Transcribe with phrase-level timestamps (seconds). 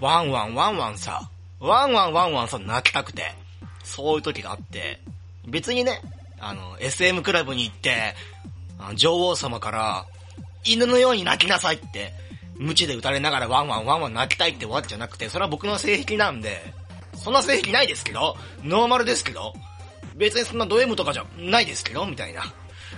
[0.00, 3.34] ワンワンワンワンさ、ワンワンワンワンさ、泣きたくて、
[3.82, 5.00] そういう時があって、
[5.46, 6.02] 別にね、
[6.38, 8.14] あの、SM クラブに行って、
[8.94, 10.06] 女王様から、
[10.64, 12.12] 犬のように泣きなさいって、
[12.58, 16.74] 鞭で打たれながらワンワンワンワン泣きたいってわけじゃなくて、それは僕の性癖なんで、
[17.14, 19.54] そんな性癖ないですけど、ノーマルですけど、
[20.14, 22.42] 別にそんなド M とかじゃないですけど、みたいな。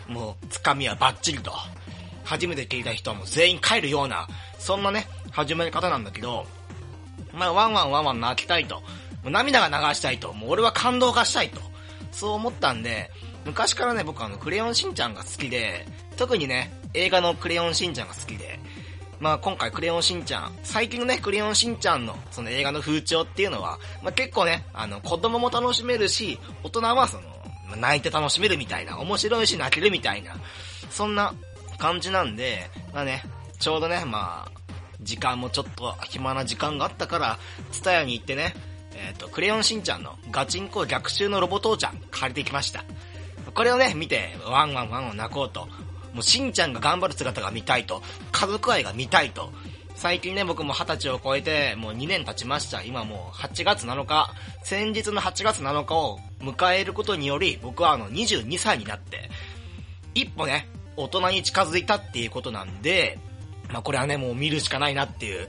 [0.09, 1.52] もう、つかみはバッチリと。
[2.24, 6.46] 初めて聞いた人はもう全員帰るような、そんなね、始まり方なんだけど、
[7.32, 8.77] まあ、ワンワンワンワン泣きたいと。
[8.77, 8.82] も
[9.27, 10.32] う涙が流したいと。
[10.32, 11.60] もう俺は感動がしたいと。
[12.12, 13.10] そう思ったんで、
[13.45, 18.59] 昔からね、僕あの、クレヨンしんちゃんが好きで、特にね、映画のクレヨンしんちゃんが好きで、
[19.20, 30.37] まあ今回クレヨンしんちゃん、最近のね、クレヨンしんちゃんのその映画の風潮っていうのは、まあ結構ね、あの、子供も楽しめるし、大人はその、泣いて楽しめるみたいな、面白いし泣けるみたいな、
[30.90, 31.35] そんな
[31.79, 33.23] 感じなんで、まあね、
[33.59, 34.57] ちょうどね、まあ、
[35.01, 37.38] 時間もちょっと暇な時間があったから、
[37.73, 38.54] ツタヤに行ってね、
[38.95, 42.85] えっ、ー、と、クレヨンしんちゃんのガチンコ逆襲のロボ父ちゃん借りてきました。
[43.54, 45.66] これをね、見て、ワンワンワンを泣こうと。
[46.13, 48.02] もうしんちゃんが頑張る姿が見たいと。
[48.32, 49.52] 家族愛が見たいと。
[49.95, 52.82] 最近ね、僕も20歳を超えて、もう2年経ちました。
[52.82, 54.32] 今もう8月7日、
[54.63, 59.29] 先日の8月7日を迎えることにより、僕はあの22歳になって、
[60.15, 63.19] 一歩ね、大人に近づいたっていうことなんで、
[63.73, 65.49] まあこれはね、もう見るしかないなっていう、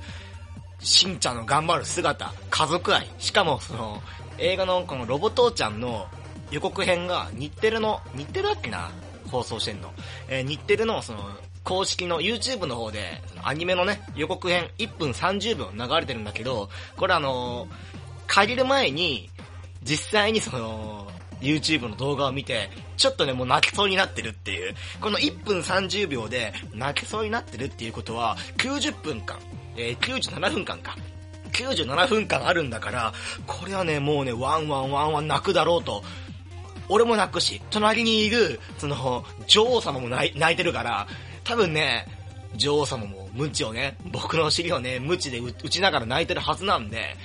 [0.80, 4.02] しんちゃんの頑張る姿、家族愛、しかもその、
[4.38, 6.08] 映画のこのロボ父ちゃんの
[6.52, 8.90] 予告編が日テレの、日テレだっけな？
[9.30, 9.94] 放送してんの。
[10.28, 11.20] えー、日テレのその、
[11.64, 17.70] 公式の YouTube の方で、アニメのね、予告編1分30秒流れてるんだけど、これあのー、
[18.28, 19.30] 借りる前に、
[19.84, 21.08] 実際にその、
[21.42, 24.76] YouTube の動画を見て、ちょっとね、もう泣きそうになってるっていう。
[25.02, 29.38] この1分30秒で泣きそうになってるっていうことは、90分間、
[29.76, 30.96] えー、97分間か。
[31.52, 33.14] 97分間あるんだから、
[33.48, 36.04] これはね、もうね、ワンワンワンワン泣くだろうと。
[36.90, 41.08] 俺も泣くし、隣にいる、その、女王様も泣いてるから、
[41.44, 42.08] 多分ね、
[42.56, 47.16] 女王様も無知をね、僕の尻をね、無知で打ちながら泣いてるはずなんで、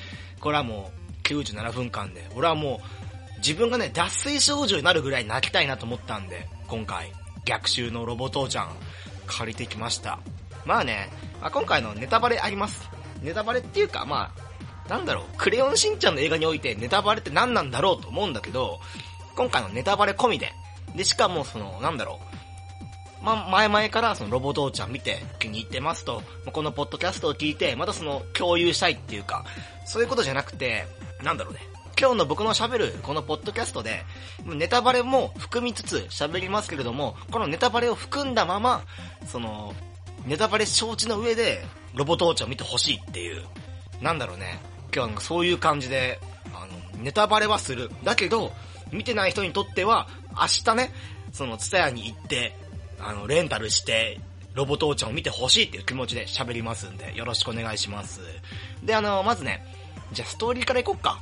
[0.41, 0.93] これはも
[1.23, 3.04] う、97分間で、俺はもう、
[3.47, 7.13] 自分がね、脱水症状になるぐらい泣きたいなと思ったんで、今回、
[7.45, 8.71] 逆襲のロボ父ちゃん、
[9.27, 10.19] 借りてきました。
[10.65, 11.11] まあね、
[11.43, 12.89] まあ、今回のネタバレあります。
[13.23, 14.33] ネタバレっていうか、ま
[14.87, 18.81] あ、なんだろう、クレヨンしんちゃんの映画においてネタバレって何なんだろうと思うんだけど、
[19.37, 20.53] 今回のネタバレ込みで、
[20.97, 22.21] で、しかもその、なんだろ
[23.23, 29.45] う、まあ、前々からそのロボ父ちゃん見て気に入ってますと、このポッドキャストを聞いて、またその共有したいっていうか、
[29.85, 30.87] そういうことじゃなくて、
[31.23, 31.61] なんだろうね、
[31.99, 34.05] 今日の僕の喋るこのポッドキャストで、
[34.45, 38.83] ネタバレも含みつつ喋りますけれども、このネタバレを含んだまま、
[39.27, 39.75] その、
[40.27, 43.45] ネタバレ承知の上で、ロボ父ちゃんを見てほしいっていう、
[44.01, 44.59] なんだろうね、
[44.95, 46.21] 今日はそういう感じで、
[46.53, 46.67] あ
[46.97, 47.91] の、ネタバレはする。
[48.03, 48.53] だけど、
[48.93, 50.93] 見てない人にとっては、明日ね、
[51.33, 52.57] その、ツタヤに行って、
[52.99, 54.21] あの、レンタルして、
[54.55, 58.21] ロボ父ちゃんを見てほしいっていう気持ちで喋りますんで、よろしくお願いします。
[58.83, 59.65] で、あの、まずね、
[60.13, 61.21] じゃあストーリーからいこっか。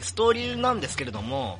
[0.00, 1.58] ストーリーなんですけれども、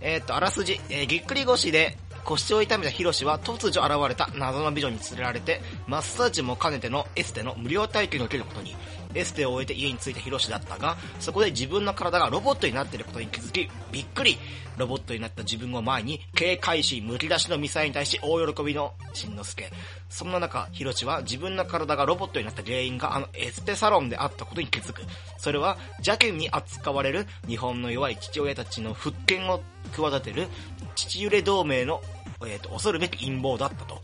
[0.00, 8.76] えっ、ー、と、あらすじ、えー、ぎっくり腰で腰を痛めたヒロシは突如現れた謎の美女に連れられて、マッサージも兼ねてのエステの無料体験を受けることに。
[9.16, 14.38] エステを終えて家に着いたヒロシだったが、そこで自分の体がロボットになっていることに気づき、びっくり
[14.76, 19.72] ロボットになった自分を前に、警戒し、むき出しのミサイルに対し大喜びのしんのすけ。
[20.08, 25.02] そんな中、ヒロシは自分の体がロボットになった原因があのエステサロンであったことに気づく。
[25.38, 29.62] それは邪険に扱われる日本の弱い父親たちの復権を
[29.92, 30.48] 企てる
[30.94, 32.02] 父揺れ同盟の、
[32.42, 34.02] えーと、恐るべき陰謀だったと。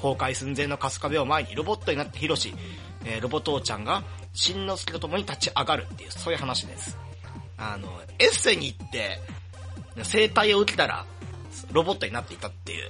[0.00, 2.54] 崩壊寸前の春日部を前にロボットになったヒロシ、
[3.04, 4.02] えー、ロボ父ちゃんが、
[4.32, 6.98] しんのすけと共に立ち上がるっていう、そういう話です。
[7.56, 7.88] あの、
[8.18, 9.20] エッセに行って、
[10.02, 11.04] 生体を受けたら、
[11.72, 12.88] ロボットになっていたっていう。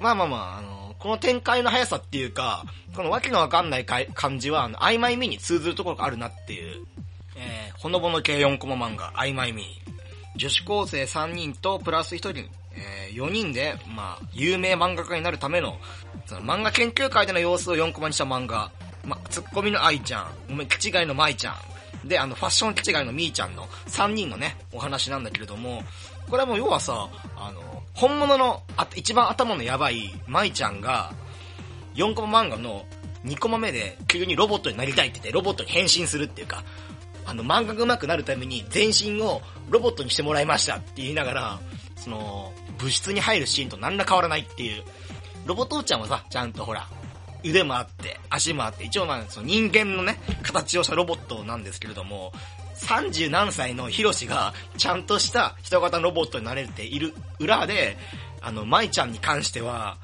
[0.00, 2.64] まあまあまあ、あの、この展開の速さっていうか、
[2.94, 6.86] このわけのわかんない感じは、あの、曖昧味に通ずるところがあるなっていう、
[7.36, 9.64] えー、ほのぼの系4コマ漫画、曖昧味。
[10.36, 12.38] 女子高生3人とプラス1人、
[12.72, 15.78] えー、4人で、まあ、有名漫画家になるための、
[16.26, 18.70] その漫画研究会での様子を4コマにした漫画。
[19.04, 25.82] ま、ツッコミの愛ちゃん、おめ、気違いの舞ちゃん、で、あの、ファッション気違いのみーちゃんの3人のね、お話なんだけれども、
[26.28, 31.12] これはもう要はさ、あの、本物の、あ一番頭のやばい舞ちゃんが、
[31.94, 32.86] 4コマ漫画の
[33.26, 36.64] 2コマ目で急にロボットになりたいって言ってロボットに変身するっていうか、
[37.26, 41.60] あの、漫画が上手くなるために全身をロボットにしてもらいましたって言いながら、
[41.96, 44.82] その、物質に入るシーンと何ら変わらないっていう。
[45.46, 46.86] ロボ父ちゃんはさ、ちゃんとほら、
[47.44, 52.32] 腕もあって、足もあって、一応まあ、その人間のね、形をしたロボットなんですけれども、
[52.76, 57.96] 30何歳のヒロシが、ちゃんとした人型ロボットになれている裏で、
[58.40, 59.98] あの、舞ちゃんに関しては、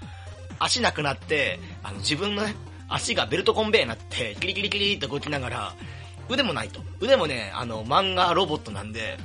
[0.58, 2.54] 足なくなって、あの、自分のね、
[2.88, 5.74] 足がベルトコンベイになって、キリキリキリって動きながら、
[6.28, 6.80] 腕もないと。
[7.00, 9.18] 腕もね、あの、漫画ロボットなんで、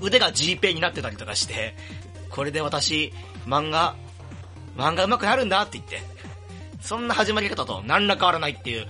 [0.00, 1.74] 腕が G ペイになってたりとかして、
[2.30, 3.12] これで私、
[3.46, 3.94] 漫画、
[4.76, 6.02] 漫画上手くなるんだって言って、
[6.86, 8.86] そんな始まり方と何ら変わらないっていう、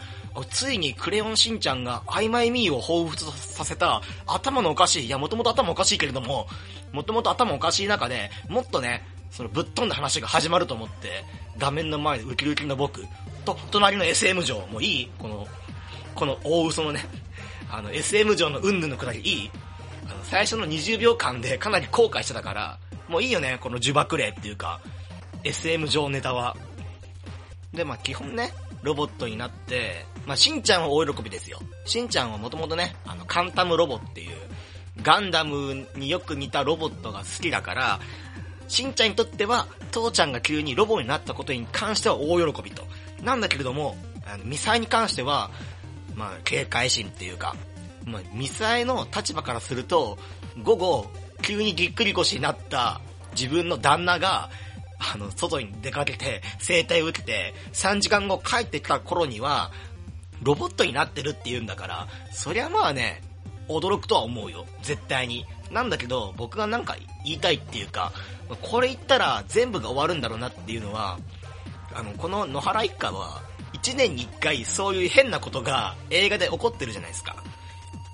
[0.50, 6.46] ついにクレヨンしんちゃんが曖昧ミーを彷彿させた頭のおかしい、いやもともと頭おかしいけれども、
[6.92, 11.24] もともと頭おかしい中で、もっとね、そのぶっ飛んだ話が始まると思って、
[11.56, 13.02] 画面の前でウキウキの僕
[13.46, 15.46] と、隣の SM 城、もういいこの、
[16.14, 17.02] この大嘘のね、
[17.72, 19.50] あの SM 城のうんぬのくだりいい
[20.04, 22.78] あの最初の20秒間でかなり後悔してたから、
[23.08, 24.82] もういいよね、この呪縛霊っていうか、
[25.44, 26.54] SM 上ネタは。
[27.76, 28.52] で、まあ基本ね、
[28.82, 31.60] ロボットになって、まあしんちゃんは大喜びですよ。
[31.84, 34.36] しんちゃんはもともとね、あの、カンタムロボっていう、
[35.02, 38.00] ガンダムによく似たロボットが好きだから、
[38.68, 42.84] しんちゃんにとっては、父ちゃんが急にロボになったことに関しては大喜びと。
[43.22, 43.96] なんだけれども、
[44.26, 45.50] あのミサイに関しては、
[46.14, 47.54] まあ、警戒心っていうか、
[48.04, 50.18] まあ、ミサイの立場からすると、
[50.62, 51.10] 午後、
[51.42, 53.00] 急にぎっくり腰になった
[53.32, 54.50] 自分の旦那が、
[54.98, 59.70] あの、外に出かけて、生体を受けて、3時間後帰ってきた頃には、
[60.42, 63.22] ロボットになってるって言うんだから、そりゃまあね、
[63.68, 64.66] 驚くとは思うよ。
[64.82, 65.46] 絶対に。
[65.70, 68.12] なんだけど、僕がなんか言いたいっていうか、
[68.62, 71.18] これ言ったら全部が終わるんだろうなっていうのは、
[71.94, 73.42] あの、この野原一家は、
[73.72, 77.36] 1年に1回そういう変なことが映画で起こってるじゃないですか。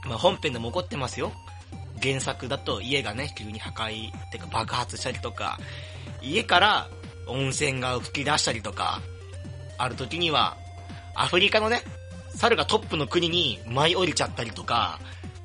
[0.06, 1.32] まあ本編でも起こってますよ。
[2.02, 5.58] 原作だと家がね、急に破壊、ってか爆発したりとか、
[6.20, 6.88] 家から
[7.26, 9.00] 温泉が吹き出したりとか、
[9.78, 10.56] ある時には、
[11.14, 11.82] アフリカのね、
[12.34, 14.98] 猿がトップの国に舞い降りちゃったりとか、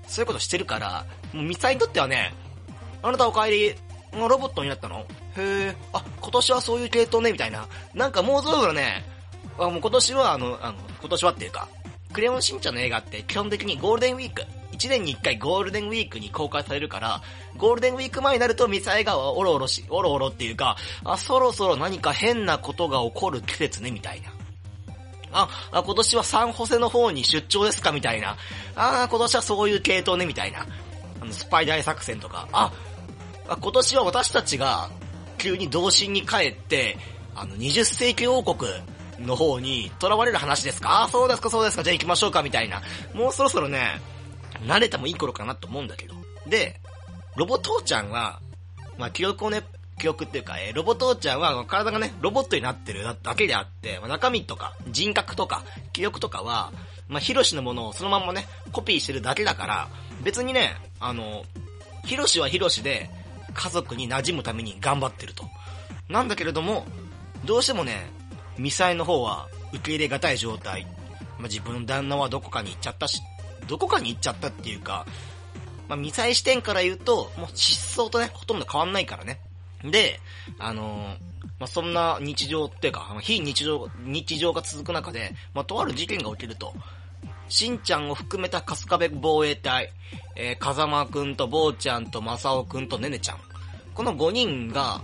[0.07, 2.33] そういうことしてるから、もうミサイにとってはね、
[3.01, 3.75] あなたお帰り、
[4.13, 5.01] ロボットになったの？
[5.01, 5.06] へ
[5.38, 7.68] え、あ、今年はそういう系統ね、みたいな。
[7.94, 9.04] なんかもうそろそろね、
[9.59, 11.68] あもう今年はあの、あの、今年はっていうか、
[12.13, 14.45] クレヨンしんちゃんの映画って基本的にゴールデンウィーク、
[14.77, 17.21] 1年に1回ゴールデンウィークに公開されるから、
[17.57, 24.31] ゴールデンウィーク前になるとミサイがおろおろし、おろおろっていうか、あ、そろそろ何か変なことが起こる季節ね、みたいな。
[25.31, 28.38] あ、あ今年はサンホセの方に出張ですかみたいな。
[28.75, 30.65] あ今年はそういう系統ねみたいな。
[31.21, 32.47] あの、スパイ大作戦とか。
[32.51, 32.71] あ、
[33.50, 34.89] あ今年は私たちが
[35.38, 36.97] 急に童心に帰って、
[37.35, 38.71] あの、20世紀王国
[39.19, 41.03] の方に囚われる話ですか？
[41.03, 42.81] あ、そうですか、そうですか、じゃあ行きましょうか、みたいな。
[43.13, 44.00] もうそろそろね、
[44.63, 46.15] 慣れてもいい頃かなと思うんだけど。
[46.48, 46.80] で、
[47.36, 48.39] ロボ父ちゃんは、
[48.98, 49.63] まあ、記憶をね、
[50.00, 55.63] 記憶っていうか、えー、ロボ父ちゃんは体がね、ロボットになってるだけであって、まあ、中身とか、人格とか、
[55.94, 56.71] 記憶とかは、
[57.07, 59.89] まあ、ヒロシのものをそのまんまね、コピーしてるだけだから、
[60.24, 61.44] 別にね、あの、
[62.06, 63.09] ヒロシはヒロシで、
[63.54, 65.45] 家族に馴染むために頑張ってると。
[66.09, 66.86] なんだけれども、
[67.45, 68.09] どうしてもね、
[68.57, 70.86] ミサイの方は受け入れがたい状態。
[71.38, 73.21] まあ、自分の旦那はどこかに行っちゃったし、
[73.68, 75.06] どこかに行っちゃったっていうか、
[75.88, 79.40] まあ、ミサイ視点から言うと、もう失踪とね、ほとんど変わんないからね。
[79.84, 80.19] で、
[80.59, 81.18] あのー、
[81.59, 86.74] まあ、そんな日常っていうか、非日常、日常が続く中で、まあ、とある事件が起きると。
[87.50, 89.94] しんちゃんを含めた春日部防衛隊、
[90.36, 93.38] えー、風間くんと坊ちゃんと正雄くんとねねちゃん。
[93.94, 95.02] この5人が、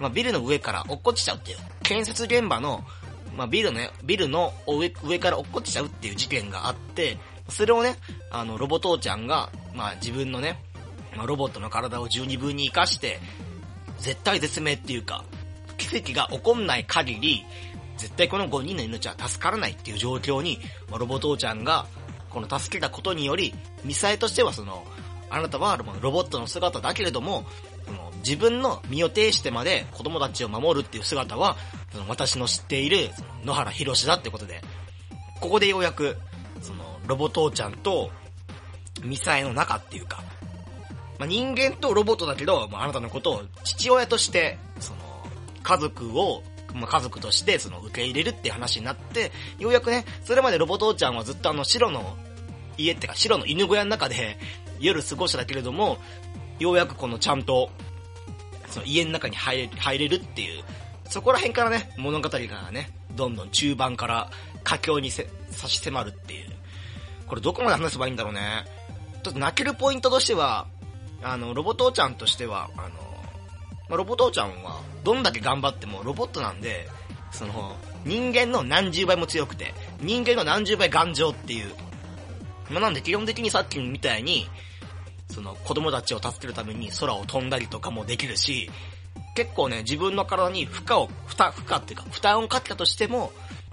[0.00, 2.82] まあ、ビルの上から落っこちちゃうっていう、建設現場の、
[3.36, 7.96] まあ、ビルの、ビルの上上から落っこちちゃうっていう事件があって、それをね、
[8.30, 10.62] あの、ロボ父ちゃんが、まあ、自分のね、
[11.16, 13.20] まあ、ロボットの体を十二分に活かして、
[13.98, 15.24] 絶対絶命っていうか、
[15.76, 17.44] 奇跡が起こんない限り、
[17.96, 20.58] 絶対この5人の命は助からないっていう状況に、
[20.90, 21.86] まあ、ロボ父ちゃんが、
[22.30, 24.84] この助けたことにより、ミサイとしてはその、
[25.28, 27.44] あなたはロボットの姿だけれども、
[28.24, 31.56] 自分の身を挺してまで子供たちを守るっていう姿は、
[31.90, 34.62] その私の知っているその野原博士だってことで、
[35.40, 36.16] ここでようやく、
[36.60, 38.10] そのロボ父ちゃんと
[39.04, 40.22] ミサイの中っていうか、
[41.18, 44.98] まあ、人間とロボットだけど、まあ、あなたのことを父親として、その、
[45.62, 46.42] 家族を、
[46.74, 52.16] まあ、家族としてその受け入れるっていう話になって、ようやくね、それまでロボ父ちゃんはずっとあの白の
[52.78, 54.38] 家ってか白の犬小屋の中で
[54.80, 55.98] 夜過ごしただけれども、
[56.58, 57.70] ようやくこのちゃんと
[58.68, 60.64] その家の中に入れ入れるっていう、
[61.08, 64.30] そこら辺からね、物語がね、どんどん中盤から
[64.64, 65.24] 佳境に差
[65.68, 66.51] し迫るっていう。
[67.32, 68.66] これどこまで話せばいいんだろうね。
[69.22, 70.66] ちょっと泣けるポイントとしては、
[71.22, 72.88] あの、ロボ父ちゃんとしては、あの、
[73.88, 76.90] まあ、ロボ父ちゃんは、どんだけ頑張ってもロボットなんで、
[77.30, 77.74] その、
[78.04, 79.72] 人間の何十倍も強くて、
[80.02, 81.74] 人間の何十倍頑丈っていう。
[82.68, 84.46] まあ、なんで基本的にさっきみたいに、
[85.30, 88.70] その子供たちを助けるために空を飛んだりとかもできるし、
[89.34, 93.32] 結構ね、自分の体に負荷を、負担、負荷っていうか、負担をかけたとしても、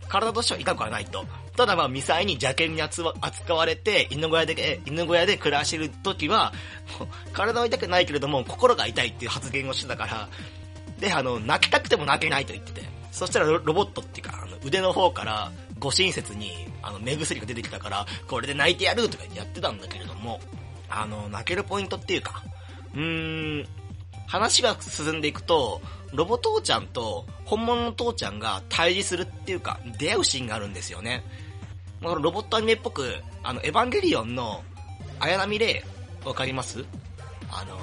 [0.10, 1.26] 体としては痛くはないと。
[1.56, 6.54] ただまあ、ミサイに邪険に扱われて、犬小屋で、犬小屋で暮らしてる時は、
[7.32, 10.30] 体は痛くないけれども、心が痛いっていう発言をしてたから、
[11.00, 13.00] で、あの、泣きたくても泣けないと言ってて。
[13.12, 20.40] そしたらロボットっていうか、あの腕の方から、ご親切に、あの、目薬が出てきたから、これで泣いてやるとかやってたんだけれども、
[20.90, 22.44] あの、泣けるポイントっていうか、
[22.94, 23.68] うーん、
[24.28, 25.82] 話が進んでいくと、
[26.14, 31.24] ロボ父ちゃんと本物の父ちゃんが対峙するっていうか、出会うシーンがあるんですよね。
[32.02, 34.64] まあ、ロボットアニメっぽく、あの、エヴァンゲリオンの
[35.20, 35.84] 綾波レ
[36.24, 36.84] イ、わかります？
[37.52, 37.78] あの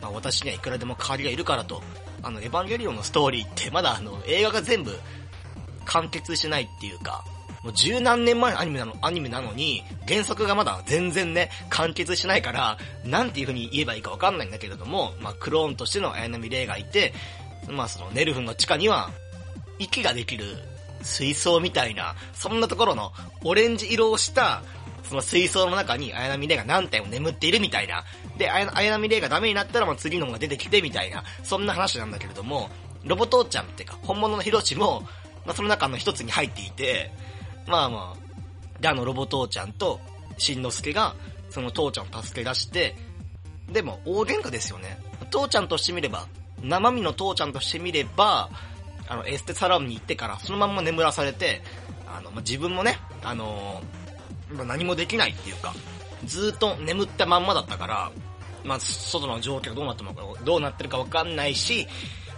[0.00, 1.82] まあ、私にはいくらでも代わりがいるからと、
[2.22, 4.98] あの、エヴァンゲリオンのストーリーってまだあの、映画が全部
[5.84, 7.24] 完結してないっていうか、
[7.64, 17.12] もう十何年前のアニメなの、アニメなのに、原作がまだ全然ね、完結しないから、なんていう風に言えばいいかわかんないんだけれども、まあ、クローンとしての綾波レイがいて、
[17.68, 19.10] まあ、その、ネルフンの地下には、
[19.78, 20.44] 息ができる
[21.02, 23.12] 水槽みたいな、そんなところの、
[23.44, 24.62] オレンジ色をした、
[25.08, 28.04] その水槽の中に綾波レイが何体も眠っているみたいな。
[28.36, 32.68] で、綾波レイがダメになったら、まあ、次のが出てきてみたいな、そんな話なんだけれども、
[33.04, 35.02] ロボ父ちゃんっていうか、本物のヒロシも、
[35.46, 37.10] まあ、その中の一つに入っていて、
[37.66, 40.00] まあまあ、で、あの、ロボ父ちゃんと、
[40.36, 41.14] しんのすけが、
[41.50, 42.96] その父ちゃんを助け出して、
[43.70, 44.98] でも、大喧嘩ですよね。
[45.30, 46.26] 父ちゃんとしてみれば、
[46.62, 48.50] 生身の父ちゃんとしてみれば、
[49.08, 51.62] あの、エステサロンに行ってから、そのまんま眠らされて、
[52.06, 55.74] あの、まあ、自分もね、あのー、何もできないっていうか、
[56.24, 58.12] ずっと眠ったまんまだったから、
[58.64, 61.86] まあ、外の状況どうなっても、どうなってるかわかんないし、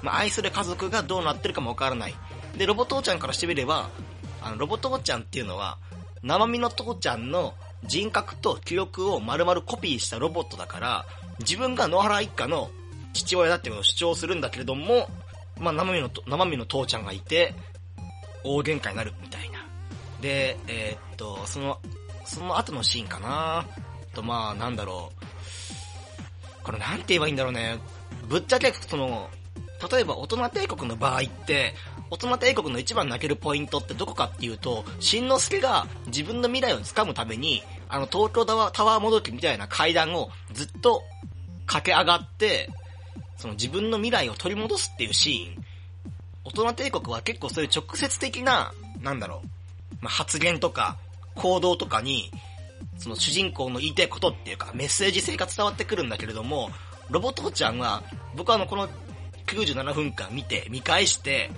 [0.02, 2.14] まあ、愛する家族がどうなってるかもわからない。
[2.56, 3.90] で、ロボ父ちゃんからしてみれば、
[4.42, 5.78] あの、ロボ父ちゃんっていうのは、
[6.22, 11.06] 生身の父ちゃんの人格と記憶を丸々コピーしたロボットだから、
[11.40, 12.70] 自分が野原一家の
[13.12, 15.08] 父親だってことを主張するんだけれども、
[15.58, 17.54] まあ、生身の、生身の父ちゃんがいて、
[18.44, 19.66] 大喧嘩になるみたいな。
[20.20, 21.78] で、えー、っと、その、
[22.24, 23.66] その後のシーンかな
[24.14, 25.12] と、まあ、なんだろ
[26.60, 26.62] う。
[26.62, 27.78] これなんて言えばいいんだろうね。
[28.28, 29.28] ぶっちゃけ、その、
[29.90, 31.74] 例えば大人帝国の場合って、
[32.10, 41.02] 大人帝国の一番泣けるポイントってどこかっていうと、しんのすけが自分の未来を掴むために、あの東京タワータワーもどきみたいな階段をずっと
[41.66, 42.68] 駆け上がって、
[43.40, 45.64] その自分の未来を取り戻すっていうシーン。
[46.44, 49.48] 大人帝国は結構そういう直接的な、なんだろう、
[50.02, 50.98] まあ、発言とか
[51.34, 52.30] 行動とかに、
[52.98, 56.70] その主人公の言いたいことっていうかメッセージ性が伝わってくるんだけれども、
[57.08, 58.02] ロボ父ちゃんは、
[58.36, 58.88] 僕はあのこの
[59.46, 61.50] 97分間見て、見返して、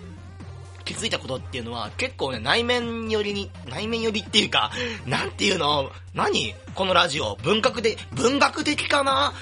[0.84, 4.72] 気づいたことっていうのは結構ね、内面寄りに、内面寄りっていうか、
[5.06, 5.90] なんていうの？
[6.14, 6.54] 何？
[6.74, 7.36] このラジオ。
[7.42, 9.32] 文学で、文学的かな？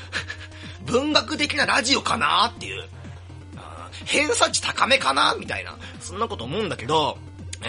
[0.86, 2.88] 文学的なラジオかなっていう。
[4.06, 5.34] 偏差値高めかな？
[5.38, 5.76] みたいな。
[6.00, 7.18] そんなこと思うんだけど、
[7.62, 7.66] え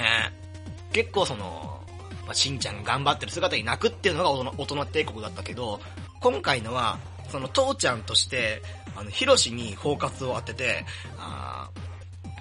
[0.92, 1.84] ー、結構その、
[2.26, 5.82] まあ、しんちゃん頑張ってる姿に泣くっていうのが大人帝国だったけど、
[6.22, 7.00] 今回のは、
[7.30, 8.62] その父ちゃんとして、
[8.96, 10.86] あの、ヒロシにフォーカスを当てて、
[11.18, 11.70] あ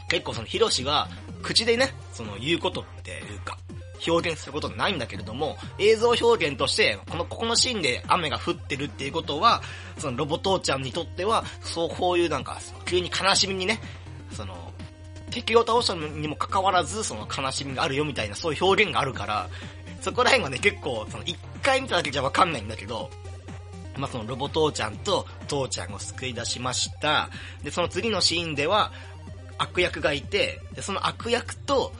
[0.08, 1.08] 結構そのヒロシが
[1.42, 3.58] 口でね、その言うことっていうか、
[4.06, 9.62] 表現することないんだけれども、映像表現として、この、ここのシーンで雨が降ってるっていうことは、
[9.98, 13.80] そのロボ父ちゃんにとっては、そう、こういうなんか、急に悲しみにね、
[14.32, 14.72] その、
[15.30, 19.48] 敵を倒したにもかかわらず、その悲しみがあるよみたいな、そういう表現があるから、
[20.00, 23.10] そこら辺はね、結構、その、一回見ただけじゃわかんないんだけど、
[23.96, 27.28] まあ、そのロボ父ちゃんと父ちゃんを救い出しました。
[27.62, 28.92] で、その次のシーンでは、
[29.58, 31.92] 悪役がいて、で、その悪役と、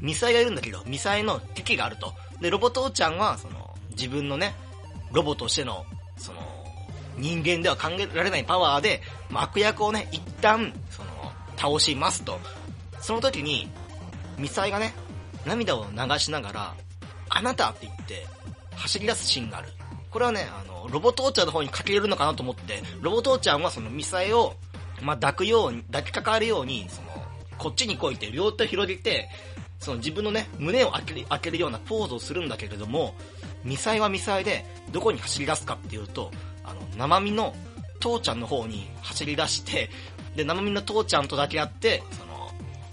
[0.00, 2.14] ミサイがいるんだけど、ミサイの敵があると。
[2.40, 4.54] で、ロボ父ちゃんは、その、自分のね、
[5.12, 5.84] ロボとしての、
[6.16, 6.40] その、
[7.16, 11.08] 人間では考えられないパワーで、まあ、悪役をね、一旦、その、
[11.56, 12.38] 倒しますと。
[13.00, 13.68] その時に、
[14.38, 14.94] ミサイがね、
[15.44, 16.74] 涙を流しながら、
[17.30, 18.26] あなたって言って、
[18.76, 19.68] 走り出すシーンがある。
[20.10, 24.54] これはね、あの、ロボ父ちゃんの方にかけれるのかなと思って、ロボ父ちゃんはそのミサイを、
[25.02, 27.08] まあ、抱くように、抱きかかるように、その、
[27.58, 29.28] こっちに来いって両手を広げて、
[29.78, 33.14] その自分のね、胸を開ける、開けるようなポーズをするんだけれども、
[33.64, 36.30] ミサイはミサイで、どこに走り出すかっていうと、
[36.64, 37.54] あの、生身の
[38.00, 39.90] 父ちゃんの方に走り出して、
[40.36, 42.50] で、生身の父ちゃんとだけやって、その、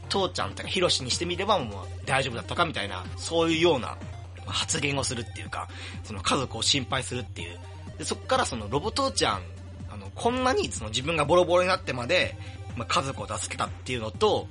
[0.10, 3.98] 父ちゃんとかヒロシにしてみればもう大丈夫だったかみたいな、そういうような
[4.46, 5.68] 発言をするっていうか、
[6.04, 7.60] その家族を心配するっていう。
[7.98, 9.42] で、そっからそのロボ父ちゃん、
[9.90, 12.38] あの、こんなにその自分がボロボロになってまで、
[12.76, 14.48] まあ、家族を助けたっていうのと、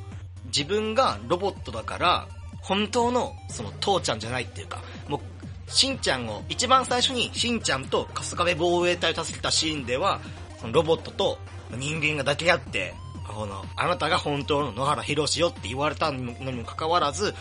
[0.47, 2.29] 自分がロボットだから、
[2.61, 10.21] 本当のその父ちゃんじゃないっていうか、もう、しんちゃんを、一番最初にしんちゃんと春日部防衛隊を助けたシーンでは、
[10.61, 11.39] そのロボットと
[11.77, 12.95] 人間が抱き合って、
[13.29, 17.35] この、あなたが本当の野原博士よって言われたのにもかかわらず、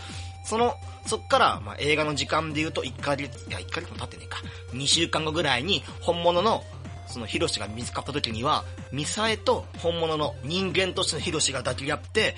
[0.44, 0.74] その、
[1.06, 4.42] そっから、まあ、映画の時間で言うと1ヶ月、いや、1ヶ月も経ってねえか。
[4.72, 6.62] 2週間後ぐらいに、本物の、
[7.06, 12.36] そのヒロシが見つかった時には、ミサエと本物の人間としてのヒロシが抱き合って、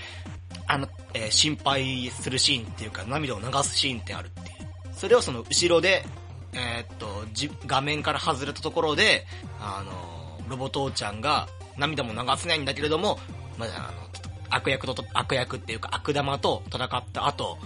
[0.67, 4.47] あの、えー心配するシーンっていうか、涙を流すシーンってあるっていう。
[4.93, 6.05] それをその後ろで、
[6.53, 9.27] えーっと、じ画面から外れたところで、
[9.61, 13.19] あの、ロボ父ちゃんが涙も流せないんだけれども、
[13.59, 14.07] まあ、あの、
[14.51, 17.59] 悪役と、悪役っていうか悪玉と戦った後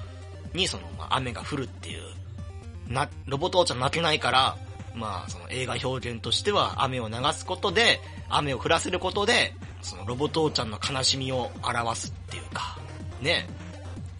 [0.55, 2.03] にその、まあ、雨が降るっていう、
[2.93, 4.57] な、ロボ父ちゃん泣けないから、
[4.95, 12.40] まあ、その映画表現としては雨を流すことで、雨を降らせることで、そのロボ父ちゃんの悲しみを表すっていう、
[13.21, 13.47] ね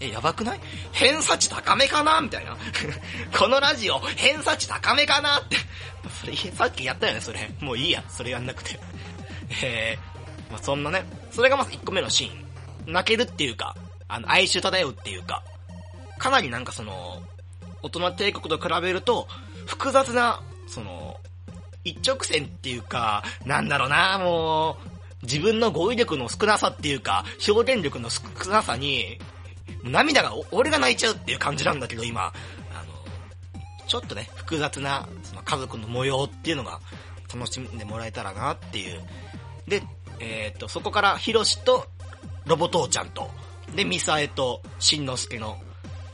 [0.01, 0.61] え、えやばくない？
[0.93, 2.21] 偏差値高めかな？
[2.21, 2.57] みたいな。
[3.37, 5.41] このラジオ、偏差値高めかな？
[5.41, 5.57] って。
[6.21, 7.51] それ、さっきやったよね、それ。
[7.61, 8.79] もういいや、それやんなくて。
[9.63, 12.93] えー、まあそんなね、それがまず1個目のシーン。
[12.93, 13.77] 泣けるっていうか、
[14.09, 15.43] あの、哀愁漂うっていうか、
[16.19, 17.23] かなりなんかその、
[17.83, 19.29] 大人帝国と比べると、
[19.67, 21.19] 複雑な、その、
[21.85, 29.19] 一直線っていうか、なんだろうな、もう、自分の語彙力の少なさっていうか、表現力の少なさに、
[29.85, 32.35] 涙が、俺が泣いちゃうっていう感じなんだけど、今、あの、
[33.87, 36.81] ちょっとね、複雑な、その家族の模様っていうのが、
[37.33, 39.01] 楽しんでもらえたらなっていう。
[39.69, 39.83] で、
[40.19, 41.87] えっ、と、そこから、ヒロシと、
[42.47, 43.31] ロボ父ちゃんと、
[43.75, 45.59] で、ミサエと、しんのすけの、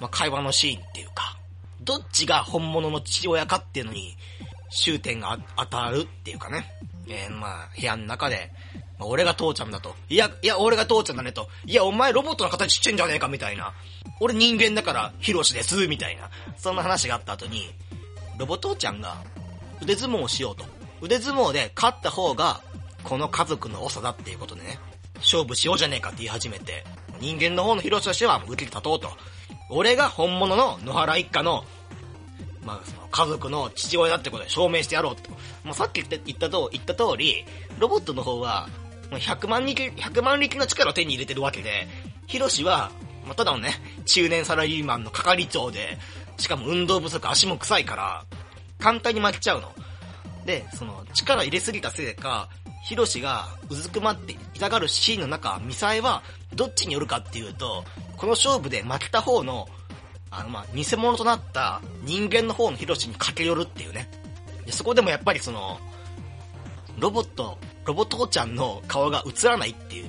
[0.01, 1.39] まあ、会話のシーンっていうか、
[1.81, 4.17] どっちが本物の父親かっていうのに、
[4.71, 6.73] 終点が当たるっていうかね。
[7.09, 8.53] えー、まあ、部屋の中で、
[8.99, 9.95] 俺が父ちゃんだと。
[10.09, 11.49] いや、いや、俺が父ちゃんだねと。
[11.67, 13.75] いや、お前ロボットの形してんじゃねえかみたいな。
[14.21, 16.31] 俺人間だから、ヒロシです、みたいな。
[16.57, 17.71] そんな話があった後に、
[18.39, 19.17] ロボ父ちゃんが
[19.83, 20.65] 腕相撲をしようと。
[21.01, 22.63] 腕相撲で勝った方が、
[23.05, 24.79] この家族の長だっていうことでね、
[25.17, 26.85] 勝負しようじゃねえかって言い始めて、
[27.21, 29.11] 人間の方のヒロシとしては、受けて立とうと。
[29.69, 31.65] 俺が本物の野原一家の
[32.67, 35.31] まあ、その家族の父親だってことで証明してやろうと。
[35.65, 37.45] まあ、さっき言った言ったと言った通り、
[37.79, 38.69] ロボットの方は、
[39.11, 41.87] 100万力、100万力の力を手に入れてるわけで、
[42.27, 42.91] ヒロシは、
[43.25, 45.99] まあ、ただのね、中年サラリーマンの係長で、
[46.39, 48.25] しかも運動不足、足も臭いから、
[48.79, 49.73] 簡単に負けちゃうの。
[50.45, 52.49] で、その、力入れすぎたせいか、
[52.85, 56.23] ヒロシがうずくまって痛がるシーンの中、ミサエは
[56.55, 57.85] どっちによるかっていうと、
[58.17, 59.69] この勝負で負けた方の
[60.31, 64.09] あの、ま、偽物となった人間の方のヒロシに駆け寄るっていうね。
[64.65, 65.79] でそこでもやっぱりその、
[66.99, 70.07] ロボット、ロボ父ちゃんの顔が映らないっていう。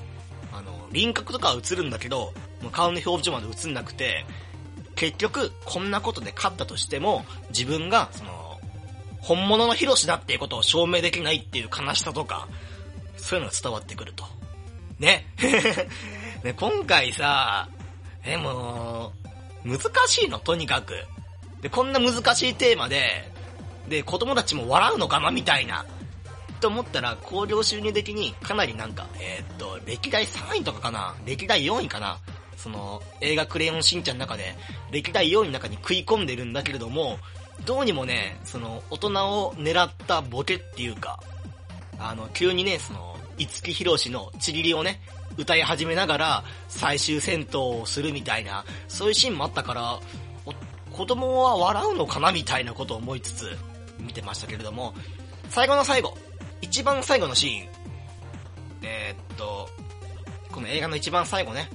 [0.53, 4.25] あの、輪郭とかは映るんだけど、もう顔の表情まで映んなくて、
[4.95, 8.59] 結局、こんなことで勝ったとしても、自分が、その、
[9.19, 12.47] 本物のヒロシだっていうことを証明できないっていう悲しさとか、
[13.17, 14.25] そういうのが伝わってくると。
[14.99, 15.27] ね。
[16.43, 17.67] ね今回さ、
[18.23, 19.13] え、も
[19.65, 21.05] う、難しいの、とにかく。
[21.61, 23.31] で、こんな難しいテーマで、
[23.89, 25.31] で、子供たちも笑うのかな？
[25.31, 25.85] みたいな。
[26.59, 31.15] と思ったら、興行収入的にかなりなんか、えーっと、歴代3位とかかな？
[31.25, 32.17] 歴代4位かな？
[32.55, 34.55] その、映画クレヨンしんちゃんの中で、
[34.91, 37.19] 歴代4位の中に食い込んでるんだけれども、
[37.65, 39.09] どうにもね、その、大人
[39.43, 41.19] を狙ったボケっていうか、
[41.99, 45.01] あの、急にね、その、五木ひろしのちぎりをね、
[45.37, 49.99] 歌い始めながら、最終戦闘をするみたいな、そういうシーンもあったから、
[50.91, 52.31] 子供は笑うのかな？
[52.31, 53.55] みたいなことを思いつつ、
[53.99, 54.95] 見てましたけれども、
[55.49, 56.17] 最後の最後、
[56.61, 57.67] 一番最後のシーン、
[58.83, 59.69] えーっと、
[60.51, 61.69] この映画の一番最後ね、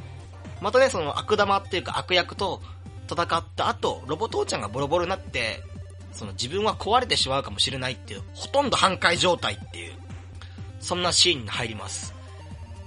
[0.60, 2.62] またね、その悪玉っていうか悪役と
[3.10, 5.62] 戦った後、ロボ父ちゃんがボロボロになって、
[6.12, 9.94] その自分は壊れてしまうかもしれないっていう、ほとんど半壊状態っていう、
[10.80, 12.14] そんなシーンに入ります。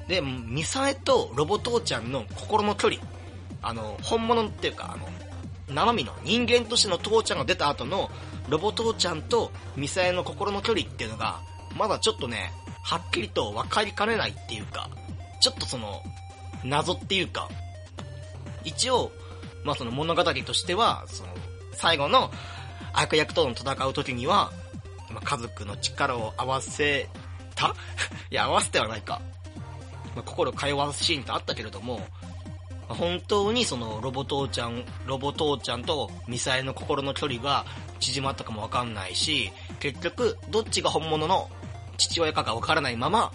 [0.08, 3.02] で、ミサエとロボ父ちゃんの心の距離、
[3.62, 5.08] あの、本物っていうか、あの、
[5.74, 8.12] 生身の人間としての父ちゃんが出た後の、
[8.50, 11.42] ロボ父ちゃんとミサエの心の距離っていうのが、
[11.76, 12.52] まだちょっとね、
[12.84, 14.90] はっきりと分かりかねないっていうか、
[15.42, 16.02] ちょっとその、
[16.64, 17.50] 謎っていうか、
[18.64, 19.12] 一応、
[19.64, 21.30] まあその物語としては、その、
[21.74, 22.32] 最後の
[22.94, 24.52] 悪役との戦う時には、
[25.12, 27.10] まあ、家族の力を合わせ
[27.56, 27.76] た
[28.32, 29.22] いや、合わせてはないか。
[30.16, 32.02] まあ、心通わすシーンってあったけれども、
[32.88, 37.66] ま本当にそのロボ父ちゃん、ロボ父ちゃんとミサイルの心の距離が
[38.00, 41.50] 縮まったかもわかんないし、結局、どっちが本物の
[41.98, 43.32] 父親かがわからないまま、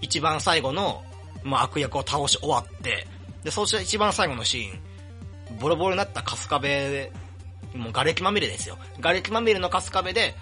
[0.00, 1.02] 一番最後の、
[1.42, 3.06] まあ、悪役を倒し終わって、
[3.42, 7.12] で、そして一番最後のシーン、ボロボロになった春日部で、
[7.74, 8.78] もう瓦礫まみれですよ。
[9.00, 10.34] 瓦礫まみれの春日部で、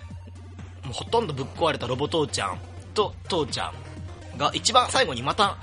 [0.85, 2.59] もうほとんどぶっ壊れたロボ父ちゃん
[2.95, 3.73] と父ちゃ
[4.35, 5.57] んが一番最後にまた、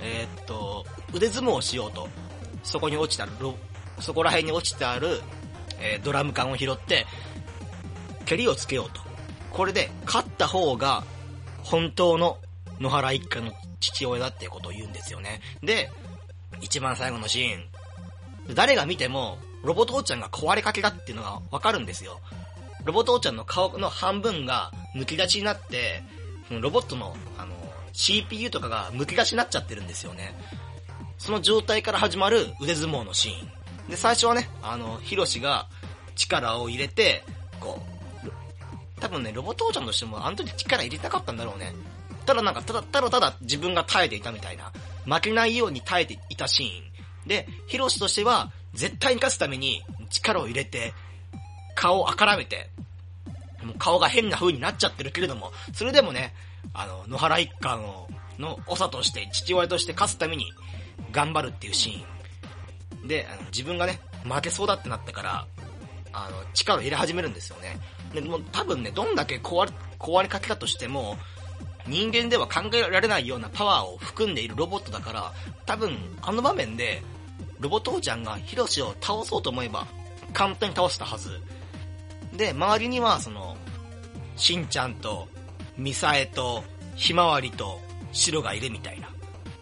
[0.00, 2.08] えー、っと、腕相撲をしようと、
[2.62, 3.54] そこに落ちたロ、
[4.00, 5.20] そこら辺に落ちてある、
[5.80, 7.06] えー、ドラム缶を拾って、
[8.24, 9.00] 蹴りをつけようと。
[9.54, 11.04] これで、勝った方が、
[11.62, 12.38] 本当の
[12.80, 15.40] 野原一家の父親だっていうことを言うんですよね。
[15.62, 15.90] で、
[16.60, 22.20] 一番最後のシーン、誰が見ても、ロボ父ちゃんが壊れかけだっていうのがわかるんですよ。
[22.84, 26.02] ロボ父ちゃんの顔の半分が剥き出しになって、
[26.50, 27.54] ロボットの、あの、
[27.92, 30.34] CPU とかが剥き出しになっちゃってるんですよね。
[31.16, 33.88] その状態から始まる腕相撲のシーン。
[33.88, 35.68] で、最初はね、あの、ヒロシが
[36.16, 37.24] 力を入れて、
[37.60, 37.93] こう、
[39.04, 41.74] 多分ね、ロボ父ちゃんとしてもあの時力入れたかったんだろうね。
[42.24, 44.72] ただなんか、ただ、ただただ自分が耐えていたみたいな。
[45.04, 47.28] 負けないように耐えていたシーン。
[47.28, 50.94] で、ヒロシとしては、絶対に勝つために力を入れて、
[51.74, 52.70] 顔をあからめて、
[53.62, 56.32] もう顔が変な風になっちゃってるけれども、それでもね、
[56.72, 60.50] あの、野原一家の、の長として、父親として勝つために
[61.12, 63.06] 頑張るっていうシーン。
[63.06, 65.46] で、あの自分がね、負けそうだってなったから、
[66.14, 67.78] あの、力を入れ始めるんですよね。
[68.14, 71.18] で、もう多分ね、どんだけ壊れ、壊れかけたとしても、
[71.86, 75.32] 人間では考えられないようなパワーを含んでいるロボットだから、
[75.66, 77.02] 多分、あの場面で、
[77.58, 79.86] ロボ父ちゃんがヒロシを倒そうと思えば、
[80.32, 81.40] 簡単に倒したはず。
[82.32, 83.56] で、周りには、その、
[84.36, 85.28] しんちゃんと、
[85.76, 87.80] ミサエと、ひまわりと、
[88.12, 89.08] シロがいるみたいな。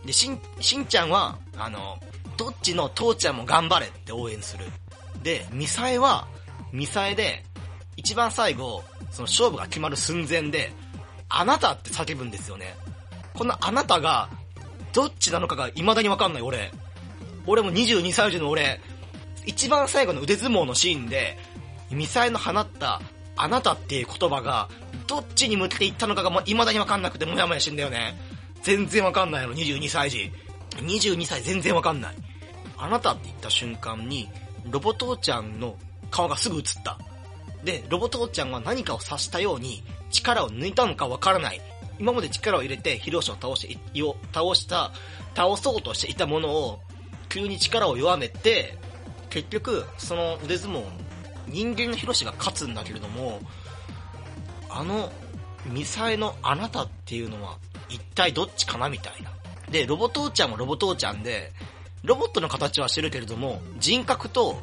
[0.05, 1.99] で、しん、しんちゃんは、あの、
[2.37, 4.67] どっちの父ちゃんも頑張れって応援する。
[5.23, 6.27] で、ミサエは、
[6.73, 7.45] ミサエで、
[7.97, 10.73] 一番最後、その勝負が決まる寸前で、
[11.29, 12.75] あなたって叫ぶんですよね。
[13.35, 14.29] このあなたが、
[14.93, 16.71] どっちなのかが未だにわかんない俺。
[17.47, 18.81] 俺も22歳児の俺、
[19.45, 21.39] 一番最後の腕相撲のシーンで、
[21.91, 23.01] ミサイの放った
[23.37, 24.69] あなたっていう言葉が、
[25.07, 28.15] どっちに向けていったのかが未だにわかんなくてもやもやしてんだよね。
[28.63, 30.33] 全然わかんないの、22歳児。
[30.77, 32.15] 22歳全然わかんない。
[32.79, 34.29] あなたって言った瞬間に、
[34.71, 35.77] ロボ父ちゃんの
[36.13, 36.97] 顔がすぐ映った。
[37.65, 41.61] で、ロボ父ちゃんは何かを察したように、力を抜いたのかわからない。
[41.99, 43.79] 今まで力を入れて、ヒロシを倒して、
[44.33, 44.93] 倒した、
[45.35, 46.81] 倒そうとしていたものを、
[47.29, 48.79] 急に力を弱めて、
[49.31, 50.85] 結局、その腕相撲、
[51.49, 53.41] 人間のヒロシが勝つんだけれども、
[54.69, 55.11] あの、
[55.67, 57.57] ミサイのあなたっていうのは、
[57.89, 59.31] 一体どっちかなみたいな。
[59.71, 61.53] で、ロボ父ちゃんもロボ父ちゃんで、
[62.05, 64.61] ロボットの形はしてるけれども、人格と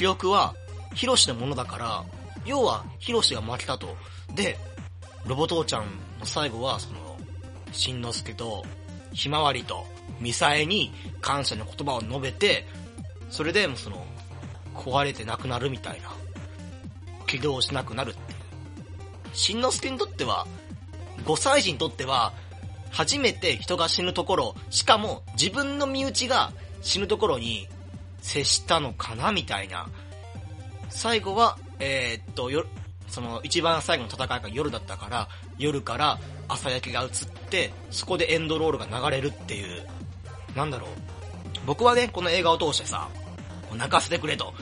[0.00, 0.54] 記憶は
[0.94, 2.04] ヒロシのものだから、
[2.46, 3.98] 要はヒロシが負けたと。
[4.34, 4.56] で、
[5.26, 5.82] ロボ父ちゃん
[6.18, 7.18] の最後は、その、
[7.70, 8.64] しんのすけと、
[9.12, 9.86] ひまわりと、
[10.18, 12.66] ミサエに感謝の言葉を述べて、
[13.28, 14.06] それでもその、
[14.74, 16.08] 壊れてなくなるみたいな、
[17.26, 18.36] 起動しなくなるってい
[19.32, 19.36] う。
[19.36, 20.46] しんのすけにとっては、
[21.26, 22.32] 5歳児にとっては、
[22.90, 27.68] 初めて人が死ぬところ、しかも自分の身内が死ぬところに
[28.20, 29.32] 接したのかな？
[29.32, 29.88] みたいな。
[30.88, 32.64] 最後は、えー、っと、よ、
[33.08, 35.28] その一番最後の戦いが夜だったから、
[35.58, 37.08] 夜から朝焼けが映っ
[37.48, 39.86] て、そこでエンドロールが流れるっていう、
[40.54, 40.90] なんだろう。
[41.66, 43.08] 僕はね、この映画を通してさ、
[43.74, 44.54] 泣かせてくれと。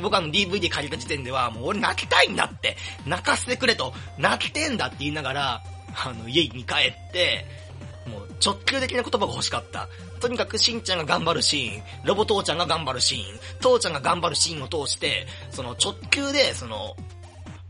[0.00, 5.62] 僕あの DVD 借りた時点では、もう俺泣きたいんだって、泣かせてくれと、泣きてんだって言いながら、
[5.94, 6.74] あの、家に帰
[7.08, 7.44] って、
[8.44, 9.88] 直球的な言葉が欲しかった。
[10.20, 13.22] とにかくしんちゃんが頑張るシーン、ロボ父ちゃんが頑張るシーン、
[13.60, 16.96] 父ちゃんが頑張るシーンを通して、その直球で、その、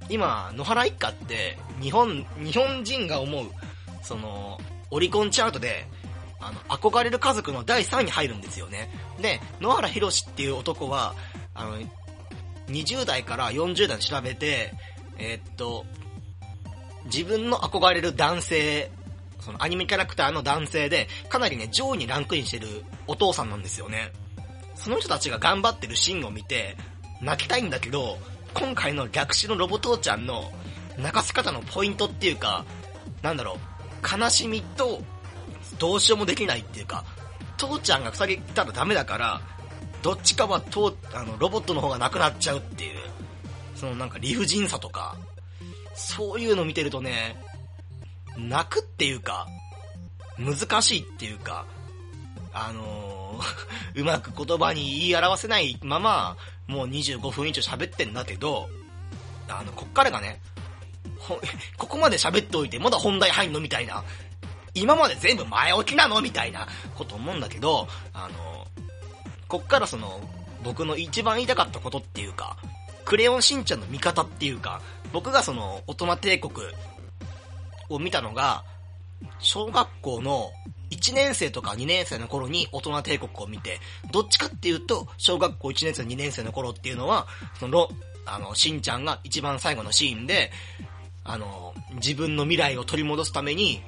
[0.08, 3.46] 今、野原一家って、日本、日本人が思う、
[4.02, 4.58] その、
[4.90, 5.86] オリコンチャートで、
[6.40, 8.90] あの、憧れる家族の第3位に入るんですよね。
[9.20, 11.14] で、野原博士っていう男は、
[11.54, 11.78] あの、
[12.68, 14.72] 20代から40代調べて、
[15.18, 15.84] えー、っと、
[17.06, 18.90] 自分の憧れる男性、
[19.40, 24.12] そのアニメキャラクターの男性で、かなりね、上位にランクインしてるお父さんなんですよね。
[24.74, 26.76] その人たちが頑張ってるシーンを見て、
[27.20, 28.18] 泣きたいんだけど、
[28.54, 30.50] 今回の逆襲のロボ父ちゃんの
[30.96, 32.64] 泣かせ方のポイントっていうか、
[33.22, 35.02] なんだろう、悲しみと、
[35.78, 37.04] どうしようもできないっていうか、
[37.56, 39.40] 父ちゃんが二人いたらダメだから、
[40.02, 42.98] どっちかはとあのロボットの方がなくなっちゃうっていう、
[43.74, 45.16] そのなんか理不尽さとか、
[45.94, 47.36] そういうの見てるとね、
[48.38, 49.46] 泣くっていうか、
[50.38, 51.66] 難しいっていうか、
[52.52, 58.68] あのー、 うまく言葉に言い表せないまま、もう25分以上喋ってんだけど、
[59.48, 60.40] あの、こっからがね、
[61.76, 64.04] ここまで喋っておいて、まだ本題入んのみたいな、
[64.74, 68.66] 今まで全部前置きなのみたいなこと思うんだけど、あの、
[69.48, 70.20] こっからその、
[70.62, 72.56] 僕の一番言いたかったことっていうか、
[73.04, 74.80] クレヨンしんちゃんの見方っていうか、
[75.12, 76.66] 僕がその、大人帝国
[77.88, 78.64] を見たのが、
[79.38, 80.50] 小学校の
[80.90, 87.26] 1年生とか2年生の頃に大人帝国を見て、どっちかっていうと、小学校1年生2年生の頃っていうのは、
[87.58, 87.88] その、
[88.24, 90.50] あの、しんちゃんが一番最後のシーンで、
[91.24, 93.82] あの、自分の未来を取り戻すために、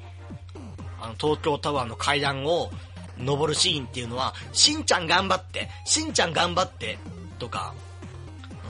[0.99, 2.69] あの、東京タワーの階段を
[3.17, 6.99] 登るシーンっていうのは、しんちゃん頑張って、しんちゃん頑張って、
[7.39, 7.73] とか、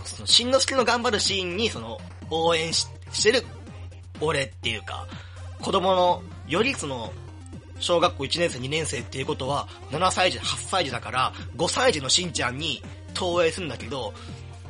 [0.06, 3.46] その、しんのすけの頑張るシーンに、その、応援ししてる、
[4.22, 5.08] 俺っていうか、
[5.62, 7.14] 子供の、よりその、
[7.80, 12.82] 小学校1年生2年生っていうことは、7歳児、8歳児だから、5歳児のしんちゃんに
[13.14, 14.14] 投影するんだけど、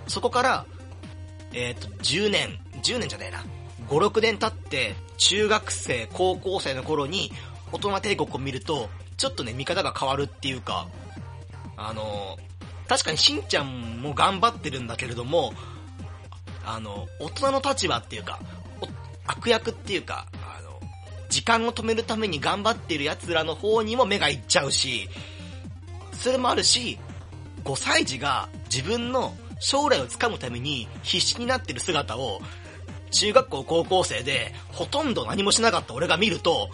[0.07, 0.65] そこから、
[1.53, 3.43] えっ、ー、と、10年、10年じゃねえな。
[3.87, 7.31] 5、6年経って、中学生、高校生の頃に、
[7.71, 10.87] 大人帝国を見ると、ちょっとね、見方が変わるっていうか、
[11.77, 12.37] あの、
[12.87, 15.53] 確かにしんちゃんも頑張ってるんだけれども、
[16.65, 18.39] あの、大人の立場っていうか、
[19.25, 20.79] 悪役っていうか、あの、
[21.29, 25.09] 時間を止めるために頑張ってる奴らの方にも目がいっちゃうし、
[26.13, 26.99] それもあるし、
[27.63, 32.41] 5歳児が自分の将来をつかむために必死になってる姿を、
[33.11, 36.69] 中学校高校生でほとんど何もしなかった俺が見ると、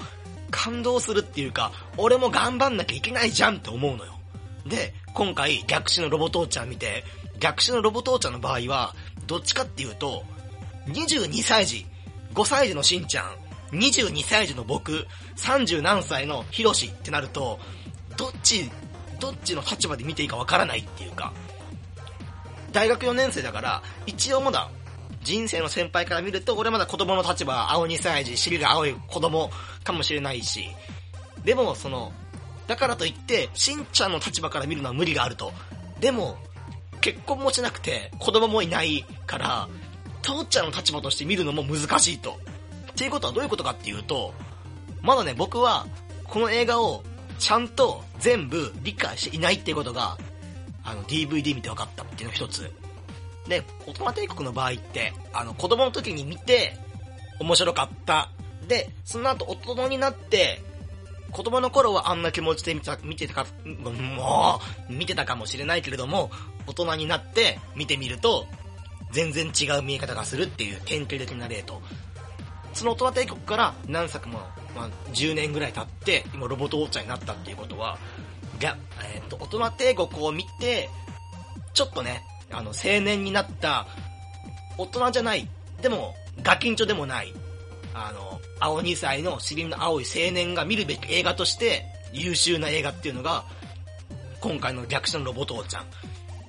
[0.50, 4.18] 感動するっていうか、俺も頑張んなきゃいけないじゃんって思うのよ。
[4.66, 7.04] で、今回逆襲のロボ父ちゃん見て、
[7.40, 10.24] 逆襲のロボ父ちゃんの場合は、どっちかっていうと、
[10.88, 11.86] 22歳児、
[12.38, 17.60] 5歳児のしんちゃん、22歳児の僕、30何歳のヒロシってなると、
[18.16, 18.70] どっち、
[19.20, 21.34] どっちの立場で見ていいかわからないっていうか、
[22.72, 24.70] 大学4年生だから、一応まだ、
[25.24, 29.50] 人生の先輩から見ると、俺まだ子供の立場、青2歳児、尻が青い子供
[29.84, 30.70] かもしれないし、
[31.44, 32.12] でも、その、
[32.68, 35.54] だからといって、しんちゃんの立場から見るのは無理があると。
[36.00, 36.38] でも、
[37.02, 39.68] 結婚もしなくて、子供もいないから、
[40.28, 42.38] 父ちゃんの立場として見るのも難しいと。
[42.92, 44.34] っていうことはどういうことかっていうと、
[45.02, 45.88] まだね、僕は、
[46.26, 47.04] この映画を、
[47.40, 50.18] ちゃんと全部理解していないっていうことが、
[50.84, 52.70] あの、DVD 見て分かったっていうの一つ。
[53.48, 56.78] で、大人帝国の場合って、あの、子供の時に見て、
[57.40, 58.30] 面白かった。
[58.68, 60.62] で、その後大人になって、
[61.32, 64.60] 子供の頃はあんな気持ちで見た、見てたか、も
[64.90, 66.32] う、見てたかもしれないけれども、
[66.66, 68.48] 大人になって見てみると、
[69.12, 71.82] 全然違う見え方がするっていう典型的な例と。
[72.74, 74.40] その大人帝国から何作も、
[74.76, 77.98] まあ、10年ぐらい経って、今ロボットウォッチャーになったっていうことは、
[78.60, 78.78] が、
[79.14, 80.90] えっ、ー、と、大人帝国を見て、
[81.74, 83.88] ちょっとね、あの、青年になった、
[84.78, 85.50] 大人じゃない、
[85.82, 87.34] でも、ガキンチョでもない、
[87.94, 93.46] あの、青2歳の尻の青い青年が見るべき映画として、優秀な映画っていうのが、
[94.40, 95.86] 今回の逆襲のロボ父ちゃん。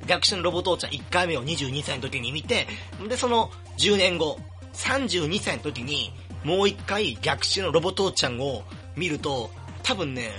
[0.08, 2.66] 逆襲のロボ父ちゃん1回目を22歳の時に見て、
[3.08, 4.38] で、その10年後、
[4.72, 8.64] 32歳の時に、もう1回逆襲のロボ父ちゃんを
[8.96, 9.50] 見ると、
[9.82, 10.30] 多分ね、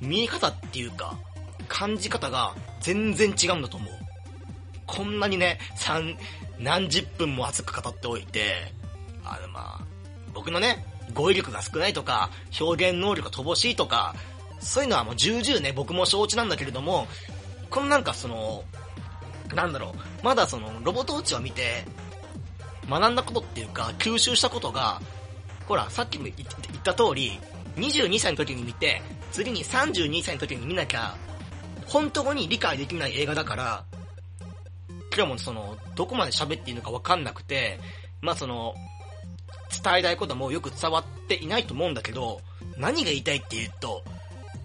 [0.00, 1.18] 見え方っていうか、
[1.68, 3.90] 感じ方が全然違うんだと思う。
[4.86, 6.16] こんなにね、三、
[6.58, 8.72] 何十分も熱く語っておいて、
[9.24, 9.84] あのまあ、
[10.34, 14.14] 僕のね、語彙力が少ないとか、表現能力が乏しいとか、
[14.60, 17.06] そういうのはもう重々ね、僕も承知なんだけれども、
[17.70, 18.64] このなんかその、
[19.54, 21.84] なんだろう、まだその、ロボットーチを見て、
[22.88, 25.00] 学んだことっていうか、吸収したことが、
[25.66, 27.38] ほら、さっきも言った通り、
[27.76, 31.16] 22歳の時に見て、次に32歳の時に見なきゃ、
[31.86, 33.84] 本当に理解できない映画だから、
[35.14, 37.78] 今日もその、どこまで喋っていいのかわかんなくて、
[38.20, 38.74] まあその、
[39.82, 42.40] 伝えたいこともよく伝わっていないと思うんだけど、
[42.76, 44.02] 何が言いたいっていうと、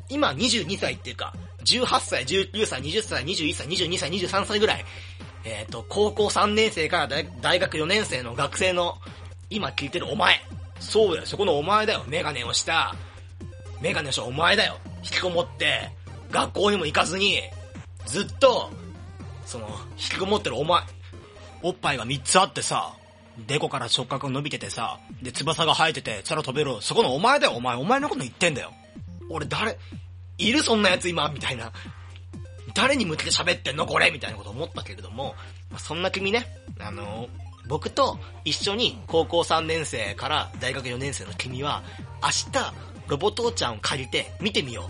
[0.09, 1.33] 今22歳っていうか、
[1.65, 4.85] 18歳、19歳、20歳、21歳、22歳、23歳ぐらい、
[5.43, 8.97] えっ、ー、と、高校3年生から大学4年生の学生の、
[9.49, 10.41] 今聞いてるお前。
[10.79, 12.03] そうだよ、そこのお前だよ。
[12.07, 12.95] メガネをした、
[13.81, 14.77] メガネをしたお前だよ。
[15.03, 15.91] 引きこもって、
[16.31, 17.41] 学校にも行かずに、
[18.05, 18.71] ずっと、
[19.45, 20.81] その、引きこもってるお前、
[21.61, 22.93] おっぱいが3つあってさ、
[23.47, 28.71] デコから触覚が伸びててさ、で、翼が生えてて、空飛べる、そこのお前だよ、お前、お前のこと言ってんだよ。
[29.29, 29.77] 俺誰、
[30.37, 31.71] いるそんな奴今みたいな。
[32.73, 33.85] 誰に向けて喋ってんの？
[33.85, 35.35] これみたいなこと思ったけれども、
[35.77, 36.45] そんな君ね、
[36.79, 37.29] あの、
[37.67, 41.83] 僕と一緒に高校3年生から大学4年生の君は、
[42.21, 42.73] 明日、
[43.07, 44.89] ロボ父ちゃんを借りて見てみよ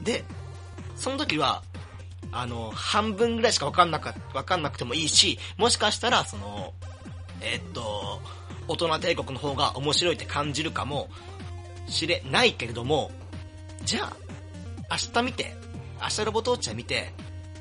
[0.00, 0.04] う。
[0.04, 0.24] で、
[0.96, 1.62] その時は、
[2.32, 6.72] あの、半分ぐらいしかわかんなか、わかんなくてもいいし、もしかしたら、その、
[7.42, 8.20] えっと、
[8.68, 11.08] 大人帝国の方が面白いって感じるかも
[11.88, 13.10] しれないけれども、
[13.82, 14.16] じゃあ、
[14.90, 15.54] 明日見て、
[16.00, 17.12] 明日ロボ父ちゃん見て、